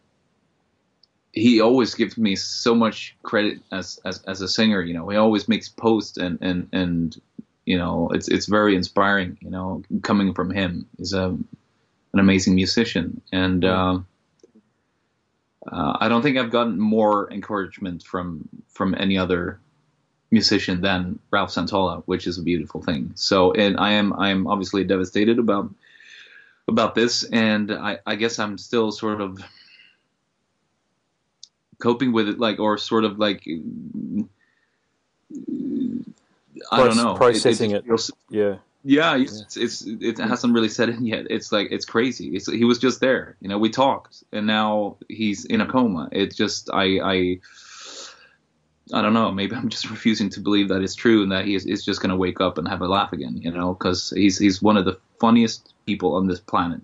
he 1.34 1.62
always 1.62 1.94
gives 1.94 2.18
me 2.18 2.36
so 2.36 2.74
much 2.74 3.16
credit 3.22 3.60
as, 3.72 4.00
as 4.04 4.24
as 4.24 4.42
a 4.42 4.48
singer. 4.48 4.82
You 4.82 4.96
know, 4.96 5.08
he 5.10 5.18
always 5.18 5.48
makes 5.48 5.70
posts 5.70 6.18
and 6.18 6.40
and 6.42 6.68
and 6.74 7.16
you 7.68 7.78
know, 7.78 8.10
it's 8.14 8.28
it's 8.28 8.48
very 8.48 8.76
inspiring. 8.76 9.38
You 9.42 9.52
know, 9.52 9.84
coming 10.02 10.34
from 10.34 10.50
him, 10.50 10.88
he's 10.98 11.14
a 11.14 11.38
an 12.14 12.20
amazing 12.20 12.56
musician, 12.56 13.22
and 13.32 13.64
um, 13.66 14.08
uh, 15.72 15.98
I 16.00 16.08
don't 16.08 16.22
think 16.22 16.38
I've 16.38 16.50
gotten 16.50 16.80
more 16.80 17.32
encouragement 17.32 18.04
from 18.04 18.48
from 18.70 18.96
any 18.96 19.18
other 19.18 19.60
musician 20.32 20.82
than 20.82 21.20
Ralph 21.32 21.52
Santolla, 21.52 22.04
which 22.06 22.28
is 22.28 22.38
a 22.38 22.42
beautiful 22.44 22.82
thing. 22.82 23.12
So, 23.16 23.54
and 23.54 23.78
I 23.78 23.92
am 23.94 24.14
I 24.14 24.30
am 24.30 24.48
obviously 24.48 24.84
devastated 24.84 25.40
about 25.40 25.70
about 26.68 26.96
this, 26.96 27.24
and 27.24 27.72
I 27.72 28.00
I 28.06 28.16
guess 28.16 28.40
I'm 28.40 28.58
still 28.58 28.92
sort 28.92 29.22
of 29.22 29.40
coping 31.80 32.12
with 32.12 32.28
it 32.28 32.40
like 32.40 32.60
or 32.60 32.78
sort 32.78 33.04
of 33.06 33.20
like 33.20 33.44
I 36.72 36.78
don't 36.84 36.98
know 36.98 37.14
Processing 37.16 37.72
it. 37.72 37.86
feels- 37.86 38.12
Yeah, 38.30 38.58
yeah, 38.84 39.16
it's, 39.18 39.58
it's 39.58 39.82
it 39.86 40.18
hasn't 40.18 40.54
really 40.54 40.70
set 40.70 40.90
in 40.90 41.06
yet. 41.06 41.28
It's 41.30 41.52
like 41.52 41.68
it's 41.72 41.86
crazy. 41.86 42.36
It's, 42.36 42.52
he 42.52 42.64
was 42.66 42.80
just 42.80 43.00
there, 43.00 43.36
you 43.42 43.50
know. 43.50 43.58
We 43.58 43.70
talked, 43.70 44.24
and 44.32 44.48
now 44.48 44.98
he's 45.10 45.46
in 45.46 45.62
a 45.62 45.66
coma. 45.68 46.10
It's 46.12 46.36
just 46.36 46.70
I 46.74 47.00
I 47.04 47.40
I 48.94 49.02
don't 49.02 49.14
know. 49.14 49.32
Maybe 49.32 49.56
I'm 49.56 49.70
just 49.70 49.90
refusing 49.90 50.30
to 50.32 50.40
believe 50.40 50.70
that 50.70 50.82
it's 50.82 50.96
true 50.96 51.24
and 51.24 51.32
that 51.32 51.46
he 51.46 51.56
is, 51.56 51.66
is 51.66 51.84
just 51.86 52.02
going 52.02 52.10
to 52.10 52.16
wake 52.16 52.42
up 52.42 52.58
and 52.58 52.68
have 52.68 52.82
a 52.82 52.88
laugh 52.88 53.14
again, 53.14 53.38
you 53.38 53.52
know, 53.52 53.74
because 53.74 54.12
he's 54.16 54.38
he's 54.38 54.62
one 54.62 54.78
of 54.78 54.86
the 54.86 55.00
funniest 55.20 55.74
people 55.86 56.16
on 56.16 56.28
this 56.28 56.40
planet. 56.40 56.82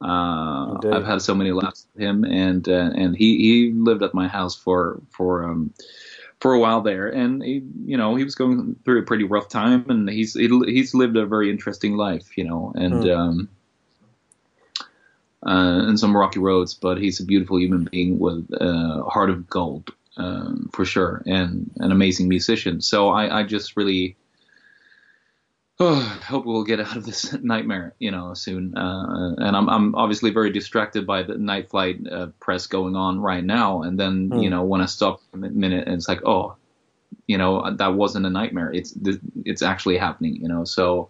Uh, 0.00 0.76
I've 0.92 1.06
had 1.06 1.22
so 1.22 1.34
many 1.34 1.52
laughs 1.52 1.86
with 1.94 2.02
him, 2.02 2.24
and 2.24 2.68
uh, 2.68 2.90
and 2.94 3.16
he, 3.16 3.38
he 3.38 3.72
lived 3.72 4.02
at 4.02 4.12
my 4.12 4.28
house 4.28 4.54
for 4.54 5.00
for 5.10 5.44
um, 5.44 5.72
for 6.40 6.52
a 6.52 6.60
while 6.60 6.82
there, 6.82 7.08
and 7.08 7.42
he, 7.42 7.62
you 7.86 7.96
know 7.96 8.14
he 8.16 8.24
was 8.24 8.34
going 8.34 8.76
through 8.84 9.00
a 9.00 9.04
pretty 9.04 9.24
rough 9.24 9.48
time, 9.48 9.86
and 9.88 10.08
he's 10.10 10.34
he, 10.34 10.48
he's 10.66 10.94
lived 10.94 11.16
a 11.16 11.24
very 11.24 11.50
interesting 11.50 11.96
life, 11.96 12.36
you 12.36 12.44
know, 12.44 12.72
and 12.76 13.04
Hmm. 13.04 13.10
um, 13.10 13.48
uh, 15.46 15.88
and 15.88 15.98
some 15.98 16.16
rocky 16.16 16.38
roads, 16.38 16.74
but 16.74 16.98
he's 16.98 17.20
a 17.20 17.24
beautiful 17.24 17.58
human 17.58 17.84
being 17.90 18.18
with 18.18 18.48
a 18.52 19.04
heart 19.08 19.30
of 19.30 19.48
gold, 19.48 19.90
um, 20.16 20.70
for 20.72 20.84
sure, 20.84 21.22
and 21.26 21.70
an 21.76 21.92
amazing 21.92 22.28
musician. 22.28 22.80
So 22.80 23.08
I, 23.08 23.40
I 23.40 23.42
just 23.44 23.76
really. 23.76 24.16
Oh, 25.80 25.96
hope 26.24 26.46
we'll 26.46 26.62
get 26.62 26.78
out 26.78 26.96
of 26.96 27.04
this 27.04 27.32
nightmare, 27.42 27.94
you 27.98 28.12
know, 28.12 28.32
soon. 28.34 28.78
Uh, 28.78 29.34
and 29.38 29.56
I'm, 29.56 29.68
I'm 29.68 29.94
obviously 29.96 30.30
very 30.30 30.50
distracted 30.50 31.04
by 31.04 31.24
the 31.24 31.36
night 31.36 31.68
flight 31.68 31.98
uh, 32.08 32.28
press 32.38 32.68
going 32.68 32.94
on 32.94 33.20
right 33.20 33.42
now. 33.42 33.82
And 33.82 33.98
then, 33.98 34.28
Hmm. 34.28 34.38
you 34.38 34.50
know, 34.50 34.62
when 34.62 34.80
I 34.80 34.86
stop 34.86 35.20
for 35.32 35.36
a 35.36 35.50
minute, 35.50 35.88
and 35.88 35.96
it's 35.96 36.08
like, 36.08 36.24
oh, 36.24 36.54
you 37.26 37.38
know, 37.38 37.74
that 37.74 37.94
wasn't 37.94 38.24
a 38.24 38.30
nightmare. 38.30 38.72
It's 38.72 38.96
it's 39.44 39.62
actually 39.62 39.96
happening, 39.98 40.36
you 40.36 40.46
know. 40.46 40.64
So, 40.64 41.08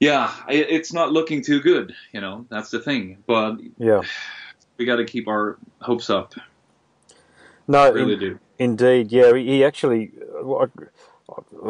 yeah, 0.00 0.32
it's 0.48 0.94
not 0.94 1.12
looking 1.12 1.42
too 1.42 1.60
good, 1.60 1.94
you 2.12 2.22
know. 2.22 2.46
That's 2.48 2.70
the 2.70 2.80
thing. 2.80 3.18
But 3.26 3.58
yeah. 3.76 4.00
we 4.78 4.86
got 4.86 4.96
to 4.96 5.04
keep 5.04 5.28
our 5.28 5.58
hopes 5.80 6.08
up. 6.08 6.34
No, 7.68 7.92
Really 7.92 8.14
in- 8.14 8.18
do. 8.20 8.38
Indeed, 8.58 9.12
yeah. 9.12 9.32
He 9.36 9.62
actually, 9.62 10.10
look, 10.42 10.72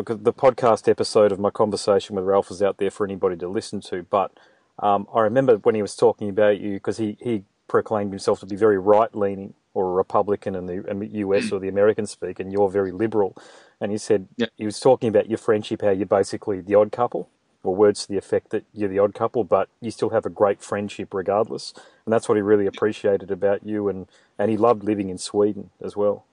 the 0.07 0.33
podcast 0.33 0.89
episode 0.89 1.33
of 1.33 1.39
my 1.39 1.51
conversation 1.51 2.17
with 2.17 2.25
Ralph 2.25 2.51
is 2.51 2.63
out 2.63 2.79
there 2.79 2.91
for 2.91 3.05
anybody 3.05 3.37
to 3.37 3.49
listen 3.49 3.81
to. 3.83 4.05
But 4.05 4.33
um, 4.79 5.07
I 5.13 5.21
remember 5.21 5.57
when 5.57 5.75
he 5.75 5.83
was 5.83 5.95
talking 5.97 6.31
about 6.31 6.61
you 6.61 6.75
because 6.75 6.97
he, 6.97 7.19
he 7.21 7.45
proclaimed 7.67 8.13
himself 8.13 8.41
to 8.41 8.47
be 8.47 8.57
very 8.57 8.79
right 8.79 9.15
leaning 9.15 9.53
or 9.75 9.91
a 9.91 9.93
Republican 9.93 10.55
in 10.55 10.65
the 10.67 10.83
in 10.89 10.99
the 11.01 11.09
US 11.25 11.53
or 11.53 11.59
the 11.61 11.69
American 11.69 12.07
speak, 12.07 12.41
and 12.41 12.51
you're 12.53 12.71
very 12.71 12.91
liberal. 12.91 13.37
And 13.81 13.93
he 13.93 13.99
said 13.99 14.29
Yeah. 14.39 14.47
he 14.57 14.65
was 14.65 14.81
talking 14.81 15.09
about 15.11 15.29
your 15.29 15.39
friendship, 15.39 15.83
how 15.83 15.91
you're 15.91 16.07
basically 16.07 16.61
the 16.63 16.75
odd 16.75 16.91
couple, 16.91 17.29
or 17.69 17.77
words 17.77 18.03
to 18.03 18.09
the 18.09 18.19
effect 18.19 18.51
that 18.51 18.65
you're 18.75 18.89
the 18.91 18.99
odd 19.01 19.15
couple, 19.15 19.45
but 19.45 19.69
you 19.81 19.91
still 19.93 20.11
have 20.11 20.27
a 20.27 20.31
great 20.31 20.63
friendship 20.63 21.15
regardless. 21.15 21.75
And 22.07 22.13
that's 22.13 22.29
what 22.29 22.37
he 22.37 22.43
really 22.43 22.67
appreciated 22.67 23.31
about 23.31 23.67
you, 23.67 23.89
and, 23.89 24.09
and 24.39 24.51
he 24.51 24.57
loved 24.59 24.85
living 24.85 25.11
in 25.11 25.19
Sweden 25.19 25.71
as 25.83 25.97
well. 25.97 26.27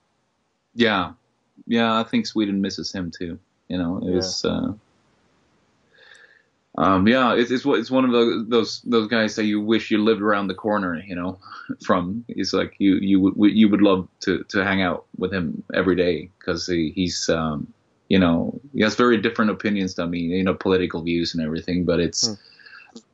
Yeah, 0.75 1.13
yeah. 1.67 1.99
I 1.99 2.03
think 2.03 2.27
Sweden 2.27 2.61
misses 2.61 2.91
him 2.93 3.11
too. 3.17 3.39
You 3.69 3.77
know, 3.77 3.97
it 3.99 4.11
Yeah. 4.11 4.11
was. 4.11 4.45
Uh, 4.45 4.73
um, 6.77 7.07
yeah, 7.07 7.35
it's 7.35 7.51
it's 7.51 7.65
it's 7.65 7.91
one 7.91 8.05
of 8.05 8.11
those 8.11 8.47
those 8.49 8.81
those 8.83 9.07
guys 9.07 9.35
that 9.37 9.45
you 9.45 9.61
wish 9.61 9.91
you 9.91 9.99
lived 10.03 10.21
around 10.21 10.47
the 10.47 10.55
corner. 10.55 11.01
You 11.05 11.15
know, 11.15 11.39
from 11.85 12.25
it's 12.29 12.53
like 12.53 12.75
you 12.79 12.95
you 12.97 13.19
would 13.21 13.55
you 13.55 13.69
would 13.69 13.81
love 13.81 14.07
to 14.21 14.43
to 14.49 14.63
hang 14.65 14.81
out 14.81 15.05
with 15.17 15.33
him 15.33 15.63
every 15.73 15.95
day 15.95 16.29
because 16.39 16.67
he, 16.67 16.91
he's 16.95 17.29
um 17.29 17.73
you 18.09 18.19
know 18.19 18.59
he 18.73 18.81
has 18.81 18.95
very 18.95 19.17
different 19.17 19.51
opinions 19.51 19.95
than 19.95 20.09
me. 20.09 20.19
You 20.19 20.43
know, 20.43 20.53
political 20.53 21.01
views 21.01 21.33
and 21.33 21.43
everything, 21.43 21.85
but 21.85 21.99
it's. 21.99 22.27
Hmm. 22.27 22.33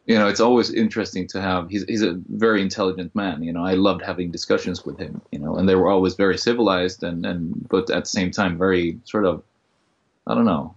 You 0.07 0.17
know, 0.17 0.27
it's 0.27 0.39
always 0.39 0.73
interesting 0.73 1.27
to 1.27 1.39
have. 1.39 1.69
He's 1.69 1.83
he's 1.83 2.01
a 2.01 2.19
very 2.27 2.61
intelligent 2.61 3.15
man. 3.15 3.43
You 3.43 3.53
know, 3.53 3.63
I 3.63 3.75
loved 3.75 4.01
having 4.01 4.31
discussions 4.31 4.83
with 4.83 4.97
him. 4.97 5.21
You 5.31 5.39
know, 5.39 5.55
and 5.55 5.69
they 5.69 5.75
were 5.75 5.89
always 5.89 6.15
very 6.15 6.39
civilized 6.39 7.03
and 7.03 7.23
and 7.25 7.69
but 7.69 7.89
at 7.91 8.05
the 8.05 8.09
same 8.09 8.31
time 8.31 8.57
very 8.57 8.99
sort 9.05 9.25
of, 9.25 9.43
I 10.25 10.33
don't 10.33 10.45
know, 10.45 10.75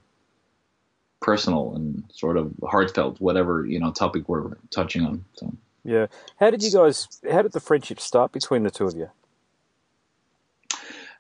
personal 1.23 1.75
and 1.75 2.05
sort 2.13 2.37
of 2.37 2.53
heartfelt, 2.63 3.19
whatever 3.19 3.65
you 3.67 3.81
know 3.81 3.91
topic 3.93 4.29
we're 4.29 4.57
touching 4.71 5.03
on. 5.03 5.25
So 5.35 5.53
Yeah. 5.85 6.07
How 6.39 6.51
did 6.51 6.63
you 6.63 6.73
guys? 6.73 7.09
How 7.31 7.43
did 7.43 7.53
the 7.53 7.61
friendship 7.61 8.01
start 8.01 8.31
between 8.31 8.63
the 8.63 8.71
two 8.71 8.87
of 8.87 8.95
you? 8.95 9.11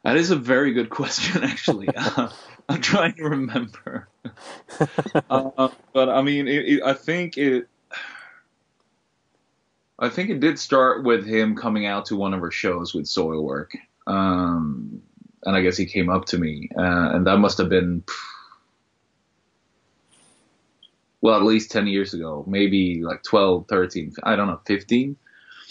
That 0.04 0.16
is 0.16 0.30
a 0.30 0.36
very 0.36 0.72
good 0.72 0.90
question, 1.00 1.42
actually. 1.42 1.88
uh, 1.96 2.28
I'm 2.68 2.80
trying 2.80 3.14
to 3.14 3.24
remember, 3.24 4.08
uh, 5.30 5.68
but 5.92 6.08
I 6.08 6.22
mean, 6.22 6.46
it, 6.46 6.64
it, 6.66 6.82
I 6.82 6.92
think 6.92 7.36
it. 7.36 7.68
I 9.98 10.08
think 10.08 10.30
it 10.30 10.40
did 10.40 10.58
start 10.58 11.04
with 11.04 11.24
him 11.24 11.56
coming 11.56 11.86
out 11.86 12.06
to 12.06 12.16
one 12.16 12.34
of 12.34 12.40
her 12.40 12.50
shows 12.50 12.92
with 12.92 13.04
Soilwork. 13.04 13.70
Um, 14.06 15.02
and 15.44 15.54
I 15.54 15.62
guess 15.62 15.76
he 15.76 15.86
came 15.86 16.10
up 16.10 16.24
to 16.26 16.38
me, 16.38 16.68
uh, 16.76 17.10
and 17.12 17.26
that 17.26 17.38
must 17.38 17.58
have 17.58 17.68
been, 17.68 18.02
well, 21.20 21.36
at 21.36 21.42
least 21.44 21.70
10 21.70 21.86
years 21.86 22.12
ago, 22.12 22.44
maybe 22.46 23.02
like 23.04 23.22
12, 23.22 23.66
13, 23.68 24.14
I 24.24 24.36
don't 24.36 24.48
know, 24.48 24.60
15 24.66 25.16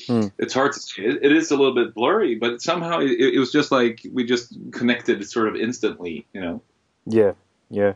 mm. 0.07 0.31
it's 0.37 0.53
hard 0.53 0.73
to 0.73 0.79
see. 0.79 1.03
It, 1.03 1.19
it 1.23 1.31
is 1.31 1.51
a 1.51 1.55
little 1.55 1.75
bit 1.75 1.93
blurry, 1.93 2.35
but 2.35 2.61
somehow 2.61 2.99
it, 2.99 3.11
it 3.11 3.39
was 3.39 3.51
just 3.51 3.71
like 3.71 4.01
we 4.11 4.25
just 4.25 4.57
connected 4.71 5.27
sort 5.27 5.47
of 5.47 5.55
instantly, 5.55 6.25
you 6.33 6.41
know. 6.41 6.61
Yeah. 7.05 7.33
Yeah, 7.73 7.93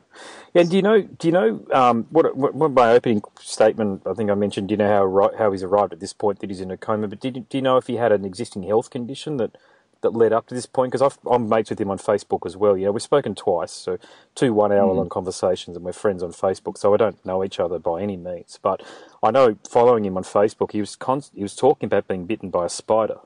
and 0.56 0.72
do 0.72 0.76
you 0.76 0.82
know? 0.82 1.02
Do 1.02 1.28
you 1.28 1.32
know 1.32 1.64
um, 1.72 2.08
what, 2.10 2.36
what, 2.36 2.56
what? 2.56 2.72
My 2.72 2.94
opening 2.94 3.22
statement, 3.40 4.02
I 4.08 4.14
think 4.14 4.32
I 4.32 4.34
mentioned. 4.34 4.70
Do 4.70 4.74
you 4.74 4.78
know 4.78 4.88
how 4.88 5.38
how 5.38 5.52
he's 5.52 5.62
arrived 5.62 5.94
at 5.94 6.00
this 6.00 6.14
point 6.14 6.40
that 6.40 6.50
he's 6.50 6.62
in 6.62 6.72
a 6.72 6.78
coma? 6.78 7.08
But 7.08 7.20
did, 7.20 7.48
do 7.48 7.58
you 7.60 7.62
know 7.62 7.78
if 7.78 7.86
he 7.86 7.98
had 7.98 8.12
an 8.12 8.26
existing 8.26 8.64
health 8.64 8.90
condition 8.90 9.38
that 9.38 9.56
that 10.02 10.16
led 10.16 10.34
up 10.34 10.48
to 10.48 10.56
this 10.56 10.66
point? 10.66 10.92
Because 10.92 11.18
I'm 11.30 11.50
mates 11.50 11.70
with 11.70 11.80
him 11.80 11.92
on 11.92 11.98
Facebook 11.98 12.46
as 12.46 12.56
well. 12.56 12.78
You 12.78 12.86
know, 12.86 12.92
we've 12.92 13.02
spoken 13.02 13.36
twice, 13.36 13.72
so 13.72 13.98
two 14.36 14.54
one 14.54 14.72
hour 14.72 14.92
long 14.94 15.08
mm. 15.08 15.12
conversations, 15.12 15.76
and 15.76 15.86
we're 15.86 15.94
friends 15.94 16.24
on 16.24 16.32
Facebook. 16.32 16.78
So 16.78 16.94
I 16.94 16.98
don't 16.98 17.24
know 17.26 17.44
each 17.44 17.60
other 17.60 17.80
by 17.80 18.02
any 18.02 18.18
means, 18.18 18.60
but 18.62 18.82
I 19.24 19.32
know 19.32 19.58
following 19.70 20.06
him 20.06 20.18
on 20.18 20.24
Facebook, 20.24 20.72
he 20.72 20.80
was 20.80 20.96
const- 20.96 21.34
he 21.36 21.44
was 21.44 21.56
talking 21.56 21.88
about 21.88 22.08
being 22.08 22.26
bitten 22.26 22.50
by 22.50 22.66
a 22.66 22.70
spider. 22.70 23.20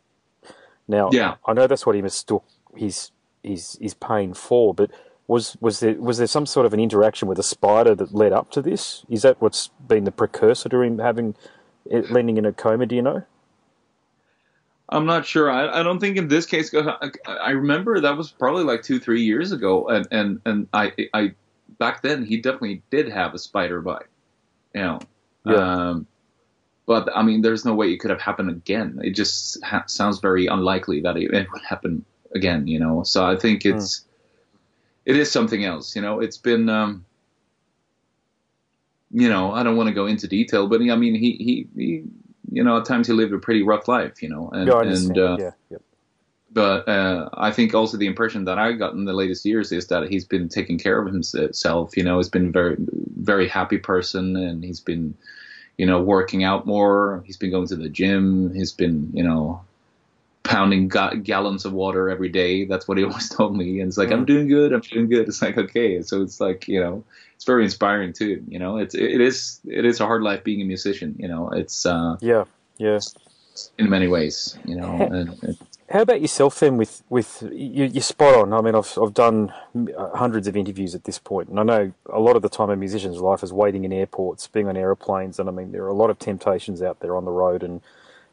Now, 0.88 1.10
Yeah. 1.12 1.36
I 1.46 1.54
know 1.54 1.68
that's 1.68 1.86
what 1.86 1.96
he 1.96 2.02
mistook 2.02 2.44
his 2.76 3.12
his 3.44 3.78
his 3.82 3.94
pain 3.94 4.34
for, 4.34 4.74
but 4.74 4.92
was 5.28 5.56
was 5.62 5.80
there 5.80 5.96
was 5.96 6.18
there 6.18 6.28
some 6.28 6.46
sort 6.46 6.66
of 6.66 6.74
an 6.74 6.80
interaction 6.80 7.28
with 7.28 7.40
a 7.40 7.44
spider 7.44 7.96
that 7.96 8.14
led 8.14 8.34
up 8.34 8.52
to 8.52 8.62
this? 8.62 9.06
Is 9.10 9.22
that 9.22 9.42
what's 9.42 9.70
been 9.88 10.04
the 10.04 10.12
precursor 10.12 10.70
to 10.70 10.82
him 10.82 11.00
having 11.00 11.36
it 11.86 12.12
landing 12.12 12.38
in 12.38 12.46
a 12.46 12.52
coma? 12.52 12.86
Do 12.86 12.96
you 12.96 13.02
know? 13.02 13.24
I'm 14.92 15.06
not 15.06 15.26
sure. 15.26 15.50
I, 15.50 15.80
I 15.80 15.84
don't 15.84 16.00
think 16.00 16.18
in 16.18 16.28
this 16.28 16.46
case. 16.46 16.74
I, 16.76 17.12
I 17.26 17.52
remember 17.52 18.02
that 18.02 18.18
was 18.18 18.32
probably 18.32 18.64
like 18.64 18.84
two, 18.84 19.00
three 19.00 19.24
years 19.24 19.52
ago, 19.52 19.88
and 19.88 20.08
and 20.12 20.42
and 20.46 20.68
I, 20.74 20.92
I 21.14 21.34
back 21.80 22.02
then 22.02 22.26
he 22.26 22.38
definitely 22.38 22.84
did 22.92 23.10
have 23.10 23.34
a 23.34 23.40
spider 23.40 23.82
bite, 23.82 24.08
you 24.76 24.82
know. 24.82 25.00
Yeah. 25.46 25.56
Um, 25.56 26.08
but 26.86 27.10
I 27.16 27.24
mean, 27.24 27.42
there's 27.42 27.64
no 27.64 27.74
way 27.74 27.92
it 27.92 28.00
could 28.00 28.10
have 28.12 28.22
happened 28.22 28.50
again. 28.50 29.00
It 29.02 29.12
just 29.12 29.64
ha- 29.64 29.86
sounds 29.88 30.20
very 30.20 30.48
unlikely 30.48 31.02
that 31.02 31.16
it, 31.16 31.34
it 31.34 31.48
would 31.52 31.64
happen 31.64 32.04
again, 32.36 32.68
you 32.68 32.80
know. 32.80 33.04
So 33.04 33.26
I 33.26 33.38
think 33.38 33.66
it's 33.66 34.06
it 35.06 35.16
is 35.16 35.32
something 35.32 35.64
else, 35.64 35.96
you 35.96 36.02
know. 36.02 36.20
It's 36.20 36.38
been. 36.38 36.68
Um, 36.70 37.06
you 39.14 39.28
know, 39.28 39.52
I 39.52 39.64
don't 39.64 39.76
want 39.76 39.88
to 39.88 39.94
go 39.94 40.08
into 40.08 40.28
detail, 40.28 40.68
but 40.68 40.82
I 40.82 40.96
mean, 40.96 41.16
he, 41.16 41.32
he, 41.34 41.68
he, 41.76 42.04
you 42.52 42.64
know, 42.64 42.78
at 42.78 42.86
times 42.86 43.08
he 43.08 43.14
lived 43.14 43.34
a 43.34 43.40
pretty 43.40 43.64
rough 43.64 43.88
life, 43.88 44.22
you 44.22 44.30
know, 44.30 44.50
and, 44.54 44.68
yeah, 44.68 44.82
and 44.82 45.18
uh, 45.18 45.38
yeah, 45.40 45.52
yeah, 45.70 45.78
but 46.54 46.88
uh, 46.88 47.30
I 47.34 47.52
think 47.52 47.74
also 47.74 47.98
the 47.98 48.08
impression 48.08 48.46
that 48.46 48.60
I 48.60 48.74
got 48.74 48.94
in 48.94 49.06
the 49.06 49.14
latest 49.14 49.46
years 49.46 49.72
is 49.72 49.88
that 49.88 50.10
he's 50.10 50.26
been 50.26 50.50
taking 50.50 50.78
care 50.78 51.00
of 51.02 51.12
himself. 51.12 51.96
You 51.96 52.04
know, 52.04 52.18
he's 52.18 52.30
been 52.30 52.52
very, 52.52 52.76
very 52.78 53.48
happy 53.48 53.78
person, 53.78 54.36
and 54.36 54.64
he's 54.64 54.82
been, 54.82 55.16
you 55.78 55.86
know, 55.86 56.02
working 56.02 56.44
out 56.44 56.66
more. 56.66 57.24
He's 57.26 57.38
been 57.38 57.52
going 57.52 57.68
to 57.68 57.78
the 57.78 57.90
gym. 57.90 58.54
He's 58.54 58.74
been, 58.74 59.10
you 59.14 59.24
know, 59.24 59.62
pounding 60.52 60.88
ga- 60.88 61.16
gallons 61.16 61.66
of 61.66 61.74
water 61.74 62.10
every 62.10 62.30
day. 62.30 62.66
That's 62.66 62.88
what 62.88 62.98
he 62.98 63.04
always 63.08 63.30
told 63.30 63.56
me. 63.56 63.80
And 63.80 63.88
it's 63.88 63.98
like, 63.98 64.12
I'm 64.12 64.26
doing 64.26 64.48
good. 64.48 64.74
I'm 64.74 64.82
doing 64.82 65.10
good. 65.10 65.28
It's 65.28 65.42
like, 65.42 65.58
okay. 65.58 66.02
So 66.02 66.22
it's 66.22 66.40
like, 66.40 66.68
you 66.68 66.80
know, 66.80 67.04
it's 67.42 67.46
very 67.48 67.64
inspiring 67.64 68.14
too. 68.14 68.44
You 68.48 68.60
know, 68.60 68.78
it's 68.78 68.94
it 68.94 69.20
is 69.20 69.60
it 69.66 69.84
is 69.84 70.00
a 70.00 70.06
hard 70.06 70.22
life 70.22 70.44
being 70.44 70.62
a 70.62 70.66
musician. 70.66 71.16
You 71.18 71.28
know, 71.28 71.50
it's 71.50 71.88
uh, 71.88 72.18
yeah, 72.22 72.44
yeah. 72.78 73.00
in 73.80 73.90
many 73.90 74.08
ways. 74.08 74.60
You 74.64 74.76
know, 74.76 74.92
and, 74.92 75.42
and 75.42 75.58
How 75.90 76.02
about 76.02 76.22
yourself 76.22 76.60
then? 76.60 76.78
With 76.78 77.02
with 77.10 77.42
you, 77.52 77.86
you're 77.86 78.04
spot 78.04 78.36
on. 78.36 78.54
I 78.54 78.62
mean, 78.62 78.76
I've 78.76 78.96
I've 78.96 79.16
done 79.16 79.52
hundreds 80.14 80.48
of 80.48 80.56
interviews 80.56 80.94
at 80.94 81.06
this 81.06 81.18
point, 81.18 81.50
and 81.50 81.60
I 81.60 81.64
know 81.64 81.94
a 82.14 82.20
lot 82.20 82.36
of 82.36 82.44
the 82.44 82.50
time 82.50 82.70
a 82.70 82.76
musician's 82.76 83.18
life 83.18 83.42
is 83.42 83.52
waiting 83.52 83.86
in 83.86 83.92
airports, 83.92 84.46
being 84.46 84.68
on 84.68 84.78
aeroplanes, 84.78 85.40
and 85.40 85.50
I 85.50 85.52
mean 85.52 85.72
there 85.72 85.84
are 85.84 85.96
a 85.96 85.96
lot 85.96 86.12
of 86.12 86.20
temptations 86.20 86.84
out 86.84 87.00
there 87.00 87.18
on 87.18 87.26
the 87.26 87.32
road, 87.32 87.64
and 87.64 87.82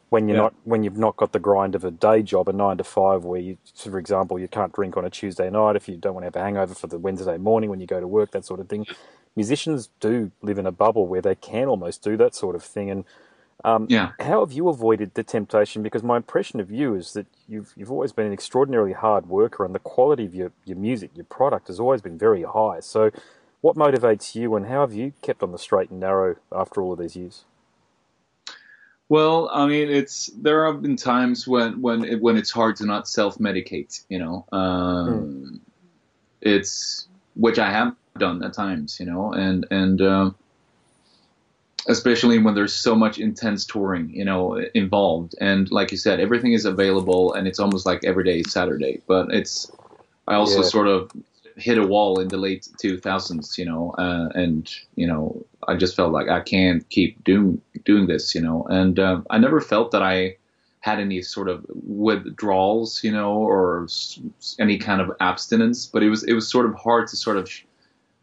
when 0.09 0.27
you're 0.27 0.35
Yeah. 0.35 0.37
not 0.37 0.55
when 0.63 0.83
you've 0.83 0.97
not 0.97 1.17
got 1.17 1.33
the 1.33 1.39
grind 1.39 1.75
of 1.75 1.85
a 1.85 1.91
day 1.91 2.23
job, 2.23 2.49
a 2.49 2.53
nine 2.53 2.77
to 2.77 2.85
five, 2.85 3.25
where 3.25 3.41
you, 3.41 3.57
for 3.77 3.99
example, 3.99 4.39
you 4.39 4.47
can't 4.47 4.73
drink 4.73 4.97
on 4.97 5.05
a 5.05 5.09
Tuesday 5.11 5.49
night 5.49 5.75
if 5.75 5.89
you 5.89 5.97
don't 5.97 6.15
want 6.15 6.23
to 6.23 6.27
have 6.27 6.35
a 6.37 6.41
hangover 6.43 6.75
for 6.75 6.87
the 6.87 6.99
Wednesday 6.99 7.37
morning 7.37 7.69
when 7.69 7.81
you 7.81 7.87
go 7.87 7.99
to 7.99 8.07
work, 8.07 8.31
that 8.31 8.45
sort 8.45 8.59
of 8.61 8.69
thing. 8.69 8.87
Musicians 9.35 9.89
do 9.99 10.31
live 10.41 10.57
in 10.59 10.65
a 10.67 10.71
bubble 10.71 11.07
where 11.07 11.21
they 11.21 11.35
can 11.35 11.67
almost 11.67 12.03
do 12.03 12.17
that 12.17 12.35
sort 12.35 12.55
of 12.55 12.63
thing, 12.63 12.89
and 12.91 13.05
um, 13.65 13.89
yeah. 13.89 14.11
how 14.19 14.41
have 14.41 14.53
you 14.53 14.69
avoided 14.69 15.15
the 15.15 15.23
temptation? 15.23 15.83
Because 15.83 16.03
my 16.03 16.17
impression 16.17 16.59
of 16.59 16.71
you 16.71 16.95
is 16.95 17.13
that 17.13 17.27
you've 17.47 17.73
you've 17.77 17.91
always 17.91 18.13
been 18.13 18.27
an 18.27 18.33
extraordinarily 18.33 18.93
hard 18.93 19.27
worker, 19.27 19.65
and 19.65 19.75
the 19.75 19.79
quality 19.79 20.25
of 20.25 20.35
your, 20.35 20.51
your 20.65 20.77
music, 20.77 21.11
your 21.15 21.25
product, 21.25 21.67
has 21.67 21.79
always 21.79 22.01
been 22.01 22.17
very 22.17 22.43
high. 22.43 22.79
So, 22.81 23.11
what 23.61 23.77
motivates 23.77 24.35
you, 24.35 24.55
and 24.55 24.67
how 24.67 24.81
have 24.81 24.93
you 24.93 25.13
kept 25.21 25.43
on 25.43 25.51
the 25.51 25.59
straight 25.59 25.91
and 25.91 25.99
narrow 25.99 26.37
after 26.51 26.81
all 26.81 26.93
of 26.93 26.99
these 26.99 27.15
years? 27.15 27.45
Well, 29.09 29.49
I 29.51 29.67
mean, 29.67 29.89
it's 29.89 30.27
there 30.39 30.65
have 30.67 30.81
been 30.81 30.95
times 30.95 31.47
when 31.47 31.81
when 31.81 32.05
it, 32.05 32.21
when 32.21 32.37
it's 32.37 32.51
hard 32.51 32.77
to 32.77 32.85
not 32.85 33.07
self 33.07 33.37
medicate. 33.39 34.03
You 34.09 34.19
know, 34.19 34.45
um, 34.51 35.61
it's 36.41 37.07
which 37.35 37.59
I 37.59 37.71
have 37.71 37.95
done 37.95 38.43
at 38.43 38.53
times. 38.53 38.73
You 38.73 38.79
know, 39.07 39.33
and 39.33 39.39
and 39.71 39.71
um, 40.01 40.13
especially 41.87 42.37
when 42.39 42.53
there's 42.55 42.73
so 42.73 42.95
much 42.95 43.17
intense 43.19 43.65
touring, 43.65 44.09
you 44.09 44.23
know, 44.23 44.55
involved. 44.73 45.35
And 45.39 45.69
like 45.71 45.91
you 45.91 45.97
said, 45.97 46.19
everything 46.19 46.53
is 46.53 46.65
available, 46.65 47.33
and 47.33 47.47
it's 47.47 47.59
almost 47.59 47.85
like 47.85 48.03
every 48.03 48.23
day 48.23 48.39
is 48.41 48.51
Saturday. 48.51 49.01
But 49.07 49.33
it's 49.33 49.71
I 50.27 50.35
also 50.35 50.61
Yeah. 50.61 50.69
sort 50.69 50.87
of 50.87 51.11
hit 51.55 51.77
a 51.77 51.85
wall 51.85 52.19
in 52.19 52.29
the 52.29 52.37
late 52.37 52.67
2000s, 52.77 53.57
you 53.57 53.65
know, 53.65 53.91
uh, 53.97 54.29
and 54.35 54.69
you 54.95 55.07
know, 55.07 55.45
I 55.69 55.75
just 55.77 55.95
felt 55.95 56.11
like 56.11 56.29
I 56.29 56.41
can't 56.41 56.87
keep 56.89 57.23
doing 57.23 57.61
doing 57.85 58.07
this, 58.07 58.33
you 58.35 58.41
know, 58.41 58.65
and 58.69 58.99
uh, 58.99 59.21
I 59.29 59.37
never 59.37 59.61
felt 59.61 59.91
that 59.91 60.01
I 60.03 60.37
had 60.81 60.99
any 60.99 61.21
sort 61.21 61.49
of 61.49 61.65
withdrawals, 61.69 63.03
you 63.03 63.11
know, 63.11 63.33
or 63.33 63.83
s- 63.83 64.19
any 64.59 64.77
kind 64.77 65.01
of 65.01 65.11
abstinence, 65.19 65.85
but 65.85 66.03
it 66.03 66.09
was 66.09 66.23
it 66.23 66.33
was 66.33 66.49
sort 66.49 66.65
of 66.65 66.73
hard 66.75 67.07
to 67.09 67.15
sort 67.17 67.37
of 67.37 67.49
sh- 67.49 67.63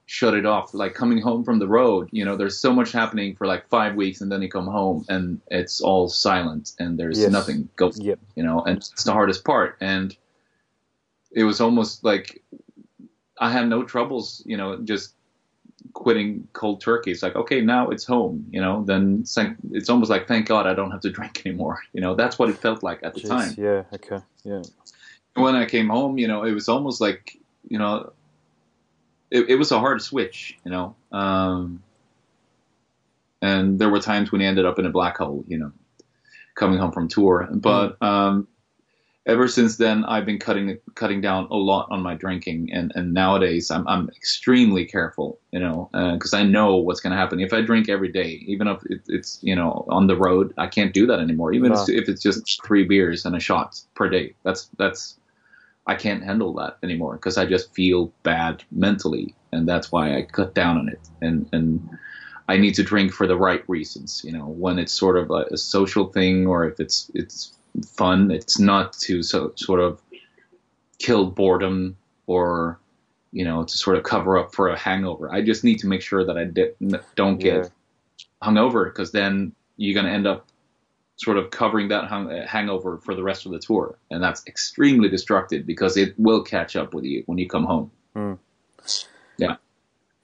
shut 0.06 0.34
it 0.34 0.46
off. 0.46 0.72
Like 0.74 0.94
coming 0.94 1.20
home 1.20 1.44
from 1.44 1.58
the 1.58 1.68
road, 1.68 2.08
you 2.12 2.24
know, 2.24 2.36
there's 2.36 2.58
so 2.58 2.72
much 2.72 2.92
happening 2.92 3.36
for 3.36 3.46
like 3.46 3.68
five 3.68 3.94
weeks, 3.94 4.20
and 4.20 4.30
then 4.32 4.42
you 4.42 4.48
come 4.48 4.66
home 4.66 5.04
and 5.08 5.40
it's 5.50 5.80
all 5.80 6.08
silent 6.08 6.72
and 6.78 6.98
there's 6.98 7.18
Yes. 7.20 7.30
nothing 7.30 7.68
going 7.76 7.92
Yep. 8.00 8.18
you 8.36 8.42
know, 8.42 8.60
and 8.66 8.78
it's 8.78 9.04
the 9.04 9.12
hardest 9.12 9.44
part. 9.44 9.76
And 9.80 10.16
it 11.32 11.44
was 11.44 11.60
almost 11.60 12.04
like 12.04 12.42
I 13.38 13.50
had 13.50 13.68
no 13.68 13.82
troubles, 13.84 14.42
you 14.46 14.56
know, 14.56 14.78
just 14.78 15.12
quitting 15.96 16.46
cold 16.52 16.78
turkey. 16.82 17.10
It's 17.10 17.22
like, 17.22 17.36
okay, 17.36 17.62
now 17.62 17.88
it's 17.88 18.04
home, 18.04 18.46
you 18.50 18.60
know, 18.60 18.84
then 18.84 19.24
thank- 19.24 19.56
it's 19.72 19.88
almost 19.88 20.10
like, 20.10 20.28
thank 20.28 20.46
God 20.46 20.66
I 20.66 20.74
don't 20.74 20.90
have 20.90 21.00
to 21.00 21.10
drink 21.18 21.42
anymore. 21.46 21.78
You 21.94 22.02
know, 22.02 22.14
that's 22.14 22.38
what 22.38 22.50
it 22.50 22.58
felt 22.58 22.82
like 22.82 23.00
at 23.02 23.14
the 23.14 23.20
Jeez, 23.22 23.28
time. 23.28 23.54
Yeah. 23.56 23.82
Okay. 23.94 24.20
Yeah. 24.44 24.62
When 25.34 25.56
I 25.56 25.64
came 25.64 25.88
home, 25.88 26.18
you 26.18 26.28
know, 26.28 26.44
it 26.44 26.52
was 26.52 26.68
almost 26.68 27.00
like, 27.00 27.38
you 27.66 27.78
know, 27.78 28.12
it, 29.30 29.48
it 29.48 29.54
was 29.56 29.72
a 29.72 29.78
hard 29.78 30.02
switch, 30.02 30.58
you 30.66 30.70
know. 30.70 30.94
Um, 31.12 31.82
and 33.40 33.78
there 33.78 33.88
were 33.88 34.00
times 34.00 34.30
when 34.30 34.42
he 34.42 34.46
ended 34.46 34.66
up 34.66 34.78
in 34.78 34.84
a 34.84 34.90
black 34.90 35.16
hole, 35.16 35.44
you 35.48 35.56
know, 35.56 35.72
coming 36.56 36.78
home 36.78 36.92
from 36.92 37.08
tour. 37.08 37.48
But 37.50 38.00
um, 38.02 38.48
ever 39.26 39.48
since 39.48 39.76
then, 39.76 40.04
I've 40.04 40.24
been 40.24 40.38
cutting 40.38 40.78
cutting 40.94 41.20
down 41.20 41.46
a 41.50 41.56
lot 41.56 41.88
on 41.90 42.02
my 42.02 42.14
drinking, 42.14 42.70
and, 42.72 42.92
and 42.94 43.12
nowadays 43.12 43.70
I'm 43.70 43.86
I'm 43.88 44.08
extremely 44.10 44.84
careful, 44.84 45.40
you 45.52 45.58
know, 45.60 45.90
uh, 45.94 46.12
because 46.14 46.32
I 46.34 46.44
know 46.44 46.76
what's 46.76 47.00
going 47.00 47.10
to 47.12 47.16
happen 47.16 47.40
if 47.40 47.52
I 47.52 47.60
drink 47.60 47.88
every 47.88 48.10
day, 48.12 48.42
even 48.46 48.68
if 48.68 48.80
it, 48.86 49.02
it's 49.08 49.38
you 49.42 49.54
know 49.56 49.84
on 49.88 50.06
the 50.06 50.16
road. 50.16 50.54
I 50.58 50.66
can't 50.68 50.94
do 50.94 51.06
that 51.06 51.20
anymore, 51.20 51.52
even 51.52 51.72
No. 51.72 51.82
if, 51.82 51.88
if 51.88 52.08
it's 52.08 52.22
just 52.22 52.64
three 52.64 52.84
beers 52.84 53.24
and 53.24 53.36
a 53.36 53.40
shot 53.40 53.80
per 53.94 54.08
day. 54.08 54.34
That's 54.44 54.70
that's 54.78 55.18
I 55.86 55.94
can't 55.94 56.22
handle 56.24 56.54
that 56.54 56.78
anymore 56.82 57.14
because 57.14 57.38
I 57.38 57.46
just 57.46 57.74
feel 57.74 58.12
bad 58.22 58.64
mentally, 58.70 59.34
and 59.52 59.68
that's 59.68 59.92
why 59.92 60.16
I 60.16 60.22
cut 60.22 60.54
down 60.54 60.78
on 60.78 60.88
it. 60.88 61.08
And 61.20 61.48
and 61.52 61.88
I 62.48 62.56
need 62.58 62.74
to 62.74 62.84
drink 62.84 63.12
for 63.12 63.26
the 63.26 63.36
right 63.36 63.64
reasons, 63.68 64.22
you 64.24 64.32
know, 64.32 64.46
when 64.46 64.78
it's 64.78 64.92
sort 64.92 65.16
of 65.18 65.30
a, 65.30 65.46
a 65.52 65.56
social 65.56 66.06
thing 66.12 66.46
or 66.46 66.64
if 66.68 66.78
it's 66.80 67.10
it's 67.14 67.55
fun. 67.84 68.30
It's 68.30 68.58
not 68.58 68.92
to 69.00 69.22
so, 69.22 69.52
sort 69.56 69.80
of 69.80 70.00
kill 70.98 71.26
boredom 71.30 71.96
or 72.26 72.78
you 73.32 73.44
know, 73.44 73.64
to 73.64 73.76
sort 73.76 73.98
of 73.98 74.02
cover 74.02 74.38
up 74.38 74.54
for 74.54 74.68
a 74.68 74.78
hangover. 74.78 75.30
I 75.30 75.42
just 75.42 75.62
need 75.62 75.78
to 75.80 75.86
make 75.86 76.00
sure 76.00 76.24
that 76.24 76.38
I 76.38 76.44
di- 76.44 76.72
don't 77.16 77.36
get 77.38 77.64
Yeah. 77.64 77.68
hungover 78.42 78.86
because 78.86 79.12
then 79.12 79.52
you're 79.76 79.92
going 79.92 80.06
to 80.06 80.12
end 80.12 80.26
up 80.26 80.46
sort 81.16 81.36
of 81.36 81.50
covering 81.50 81.88
that 81.88 82.04
hung- 82.04 82.32
uh, 82.32 82.46
hangover 82.46 82.96
for 82.98 83.14
the 83.14 83.22
rest 83.22 83.44
of 83.44 83.52
the 83.52 83.58
tour, 83.58 83.98
and 84.10 84.22
that's 84.22 84.46
extremely 84.46 85.10
destructive 85.10 85.66
because 85.66 85.98
it 85.98 86.14
will 86.18 86.42
catch 86.42 86.76
up 86.76 86.94
with 86.94 87.04
you 87.04 87.24
when 87.26 87.36
you 87.36 87.46
come 87.46 87.64
home. 87.64 87.90
Yeah. 89.36 89.56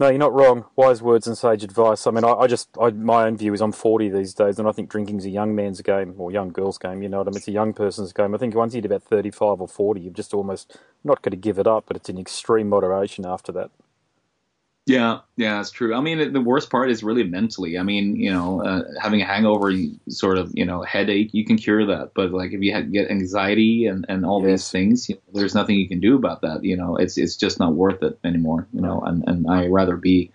No, 0.02 0.08
you're 0.08 0.18
not 0.18 0.32
wrong. 0.32 0.64
Wise 0.74 1.00
words 1.00 1.28
and 1.28 1.38
sage 1.38 1.62
advice. 1.62 2.08
I 2.08 2.10
mean, 2.10 2.24
I, 2.24 2.32
I 2.32 2.46
just, 2.48 2.68
I, 2.80 2.90
my 2.90 3.24
own 3.24 3.36
view 3.36 3.54
is 3.54 3.60
I'm 3.60 3.70
40 3.70 4.08
these 4.08 4.34
days, 4.34 4.58
and 4.58 4.66
I 4.66 4.72
think 4.72 4.90
drinking's 4.90 5.24
a 5.24 5.30
young 5.30 5.54
man's 5.54 5.80
game, 5.80 6.16
or 6.18 6.32
young 6.32 6.48
girl's 6.48 6.76
game, 6.76 7.04
you 7.04 7.08
know 7.08 7.18
what 7.18 7.28
I 7.28 7.30
mean? 7.30 7.36
It's 7.36 7.46
a 7.46 7.52
young 7.52 7.72
person's 7.72 8.12
game. 8.12 8.34
I 8.34 8.38
think 8.38 8.52
once 8.56 8.74
you 8.74 8.78
hit 8.78 8.86
about 8.86 9.04
35 9.04 9.60
or 9.60 9.68
40, 9.68 10.00
you've 10.00 10.14
just 10.14 10.34
almost 10.34 10.76
not 11.04 11.22
going 11.22 11.30
to 11.30 11.36
give 11.36 11.56
it 11.56 11.68
up, 11.68 11.84
but 11.86 11.96
it's 11.96 12.08
in 12.08 12.18
extreme 12.18 12.68
moderation 12.68 13.24
after 13.24 13.52
that. 13.52 13.70
Yeah, 14.84 15.20
yeah, 15.36 15.58
that's 15.58 15.70
true. 15.70 15.94
I 15.94 16.00
mean, 16.00 16.32
the 16.32 16.40
worst 16.40 16.68
part 16.68 16.90
is 16.90 17.04
really 17.04 17.22
mentally. 17.22 17.78
I 17.78 17.84
mean, 17.84 18.16
you 18.16 18.32
know, 18.32 18.64
uh, 18.64 18.82
having 19.00 19.22
a 19.22 19.24
hangover, 19.24 19.72
sort 20.08 20.38
of, 20.38 20.50
you 20.54 20.64
know, 20.64 20.82
headache, 20.82 21.30
you 21.32 21.44
can 21.44 21.56
cure 21.56 21.86
that. 21.86 22.14
But 22.14 22.32
like, 22.32 22.52
if 22.52 22.60
you 22.60 22.74
ha- 22.74 22.80
get 22.80 23.08
anxiety 23.08 23.86
and, 23.86 24.04
and 24.08 24.26
all 24.26 24.42
these 24.42 24.70
things, 24.72 25.08
you 25.08 25.14
know, 25.14 25.38
there's 25.38 25.54
nothing 25.54 25.76
you 25.76 25.88
can 25.88 26.00
do 26.00 26.16
about 26.16 26.40
that. 26.42 26.64
You 26.64 26.76
know, 26.76 26.96
it's 26.96 27.16
it's 27.16 27.36
just 27.36 27.60
not 27.60 27.74
worth 27.74 28.02
it 28.02 28.18
anymore. 28.24 28.66
You 28.72 28.80
know, 28.80 29.00
and 29.02 29.22
and 29.28 29.48
I 29.48 29.68
rather 29.68 29.96
be 29.96 30.32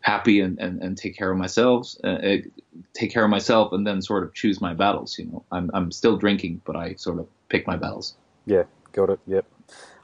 happy 0.00 0.40
and, 0.40 0.58
and, 0.58 0.82
and 0.82 0.98
take 0.98 1.16
care 1.16 1.30
of 1.30 1.38
myself, 1.38 1.94
uh, 2.04 2.08
uh, 2.08 2.36
take 2.92 3.12
care 3.12 3.24
of 3.24 3.30
myself, 3.30 3.72
and 3.72 3.86
then 3.86 4.02
sort 4.02 4.24
of 4.24 4.34
choose 4.34 4.60
my 4.60 4.74
battles. 4.74 5.16
You 5.16 5.26
know, 5.26 5.44
I'm 5.52 5.70
I'm 5.72 5.92
still 5.92 6.16
drinking, 6.16 6.60
but 6.64 6.74
I 6.74 6.94
sort 6.94 7.20
of 7.20 7.28
pick 7.48 7.68
my 7.68 7.76
battles. 7.76 8.16
Yeah, 8.46 8.64
got 8.92 9.10
it. 9.10 9.20
Yep. 9.28 9.46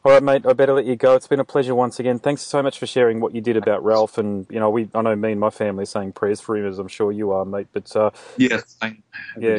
All 0.02 0.12
right, 0.12 0.22
mate. 0.22 0.46
I 0.46 0.54
better 0.54 0.72
let 0.72 0.86
you 0.86 0.96
go. 0.96 1.14
It's 1.14 1.26
been 1.26 1.40
a 1.40 1.44
pleasure 1.44 1.74
once 1.74 2.00
again. 2.00 2.18
Thanks 2.18 2.40
so 2.42 2.62
much 2.62 2.78
for 2.78 2.86
sharing 2.86 3.20
what 3.20 3.34
you 3.34 3.42
did 3.42 3.56
about 3.58 3.84
Ralph. 3.84 4.16
And 4.16 4.46
you 4.50 4.58
know, 4.58 4.70
we 4.70 4.88
I 4.94 5.02
know 5.02 5.14
me 5.14 5.32
and 5.32 5.40
my 5.40 5.50
family 5.50 5.82
are 5.82 5.86
saying 5.86 6.12
prayers 6.12 6.40
for 6.40 6.56
him, 6.56 6.66
as 6.66 6.78
I'm 6.78 6.88
sure 6.88 7.12
you 7.12 7.32
are, 7.32 7.44
mate. 7.44 7.66
But 7.72 7.94
uh, 7.94 8.10
Yes, 8.38 8.76
every 8.82 9.02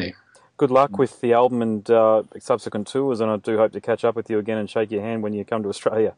Yeah. 0.07 0.11
good 0.57 0.71
luck 0.71 0.97
with 0.97 1.21
the 1.21 1.33
album 1.33 1.61
and 1.61 1.89
uh, 1.91 2.23
subsequent 2.39 2.87
tours. 2.87 3.19
And 3.19 3.29
I 3.29 3.37
do 3.37 3.57
hope 3.57 3.71
to 3.73 3.81
catch 3.81 4.03
up 4.03 4.15
with 4.15 4.31
you 4.31 4.39
again 4.39 4.57
and 4.57 4.67
shake 4.67 4.89
your 4.89 5.01
hand 5.03 5.21
when 5.21 5.33
you 5.33 5.45
come 5.45 5.61
to 5.63 5.69
Australia. 5.69 6.15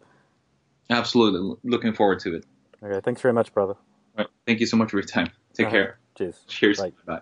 absolutely. 0.89 1.57
Looking 1.65 1.93
forward 1.93 2.19
to 2.21 2.35
it. 2.37 2.45
Okay. 2.81 3.01
Thanks 3.03 3.19
very 3.21 3.33
much, 3.33 3.53
brother. 3.53 3.73
All 3.73 4.19
right. 4.19 4.27
Thank 4.47 4.61
you 4.61 4.65
so 4.67 4.77
much 4.77 4.91
for 4.91 4.97
your 4.97 5.05
time. 5.05 5.31
Take 5.53 5.67
Uh-huh. 5.67 5.75
care. 5.75 5.99
Cheers. 6.17 6.39
Cheers. 6.47 6.79
Bye. 6.79 6.91
Bye. 7.05 7.21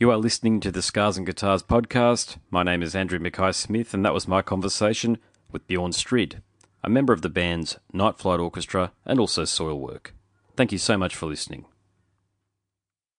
You 0.00 0.12
are 0.12 0.16
listening 0.16 0.60
to 0.60 0.70
the 0.70 0.80
Scars 0.80 1.16
and 1.16 1.26
Guitars 1.26 1.64
podcast. 1.64 2.36
My 2.52 2.62
name 2.62 2.84
is 2.84 2.94
Andrew 2.94 3.18
Mackay 3.18 3.50
Smith, 3.50 3.92
and 3.92 4.04
that 4.04 4.14
was 4.14 4.28
my 4.28 4.42
conversation 4.42 5.18
with 5.50 5.66
Bjorn 5.66 5.90
Strid, 5.90 6.40
a 6.84 6.88
member 6.88 7.12
of 7.12 7.22
the 7.22 7.28
bands 7.28 7.80
Night 7.92 8.16
Flight 8.16 8.38
Orchestra 8.38 8.92
and 9.04 9.18
also 9.18 9.42
Soilwork. 9.42 10.12
Thank 10.54 10.70
you 10.70 10.78
so 10.78 10.96
much 10.96 11.16
for 11.16 11.26
listening. 11.26 11.64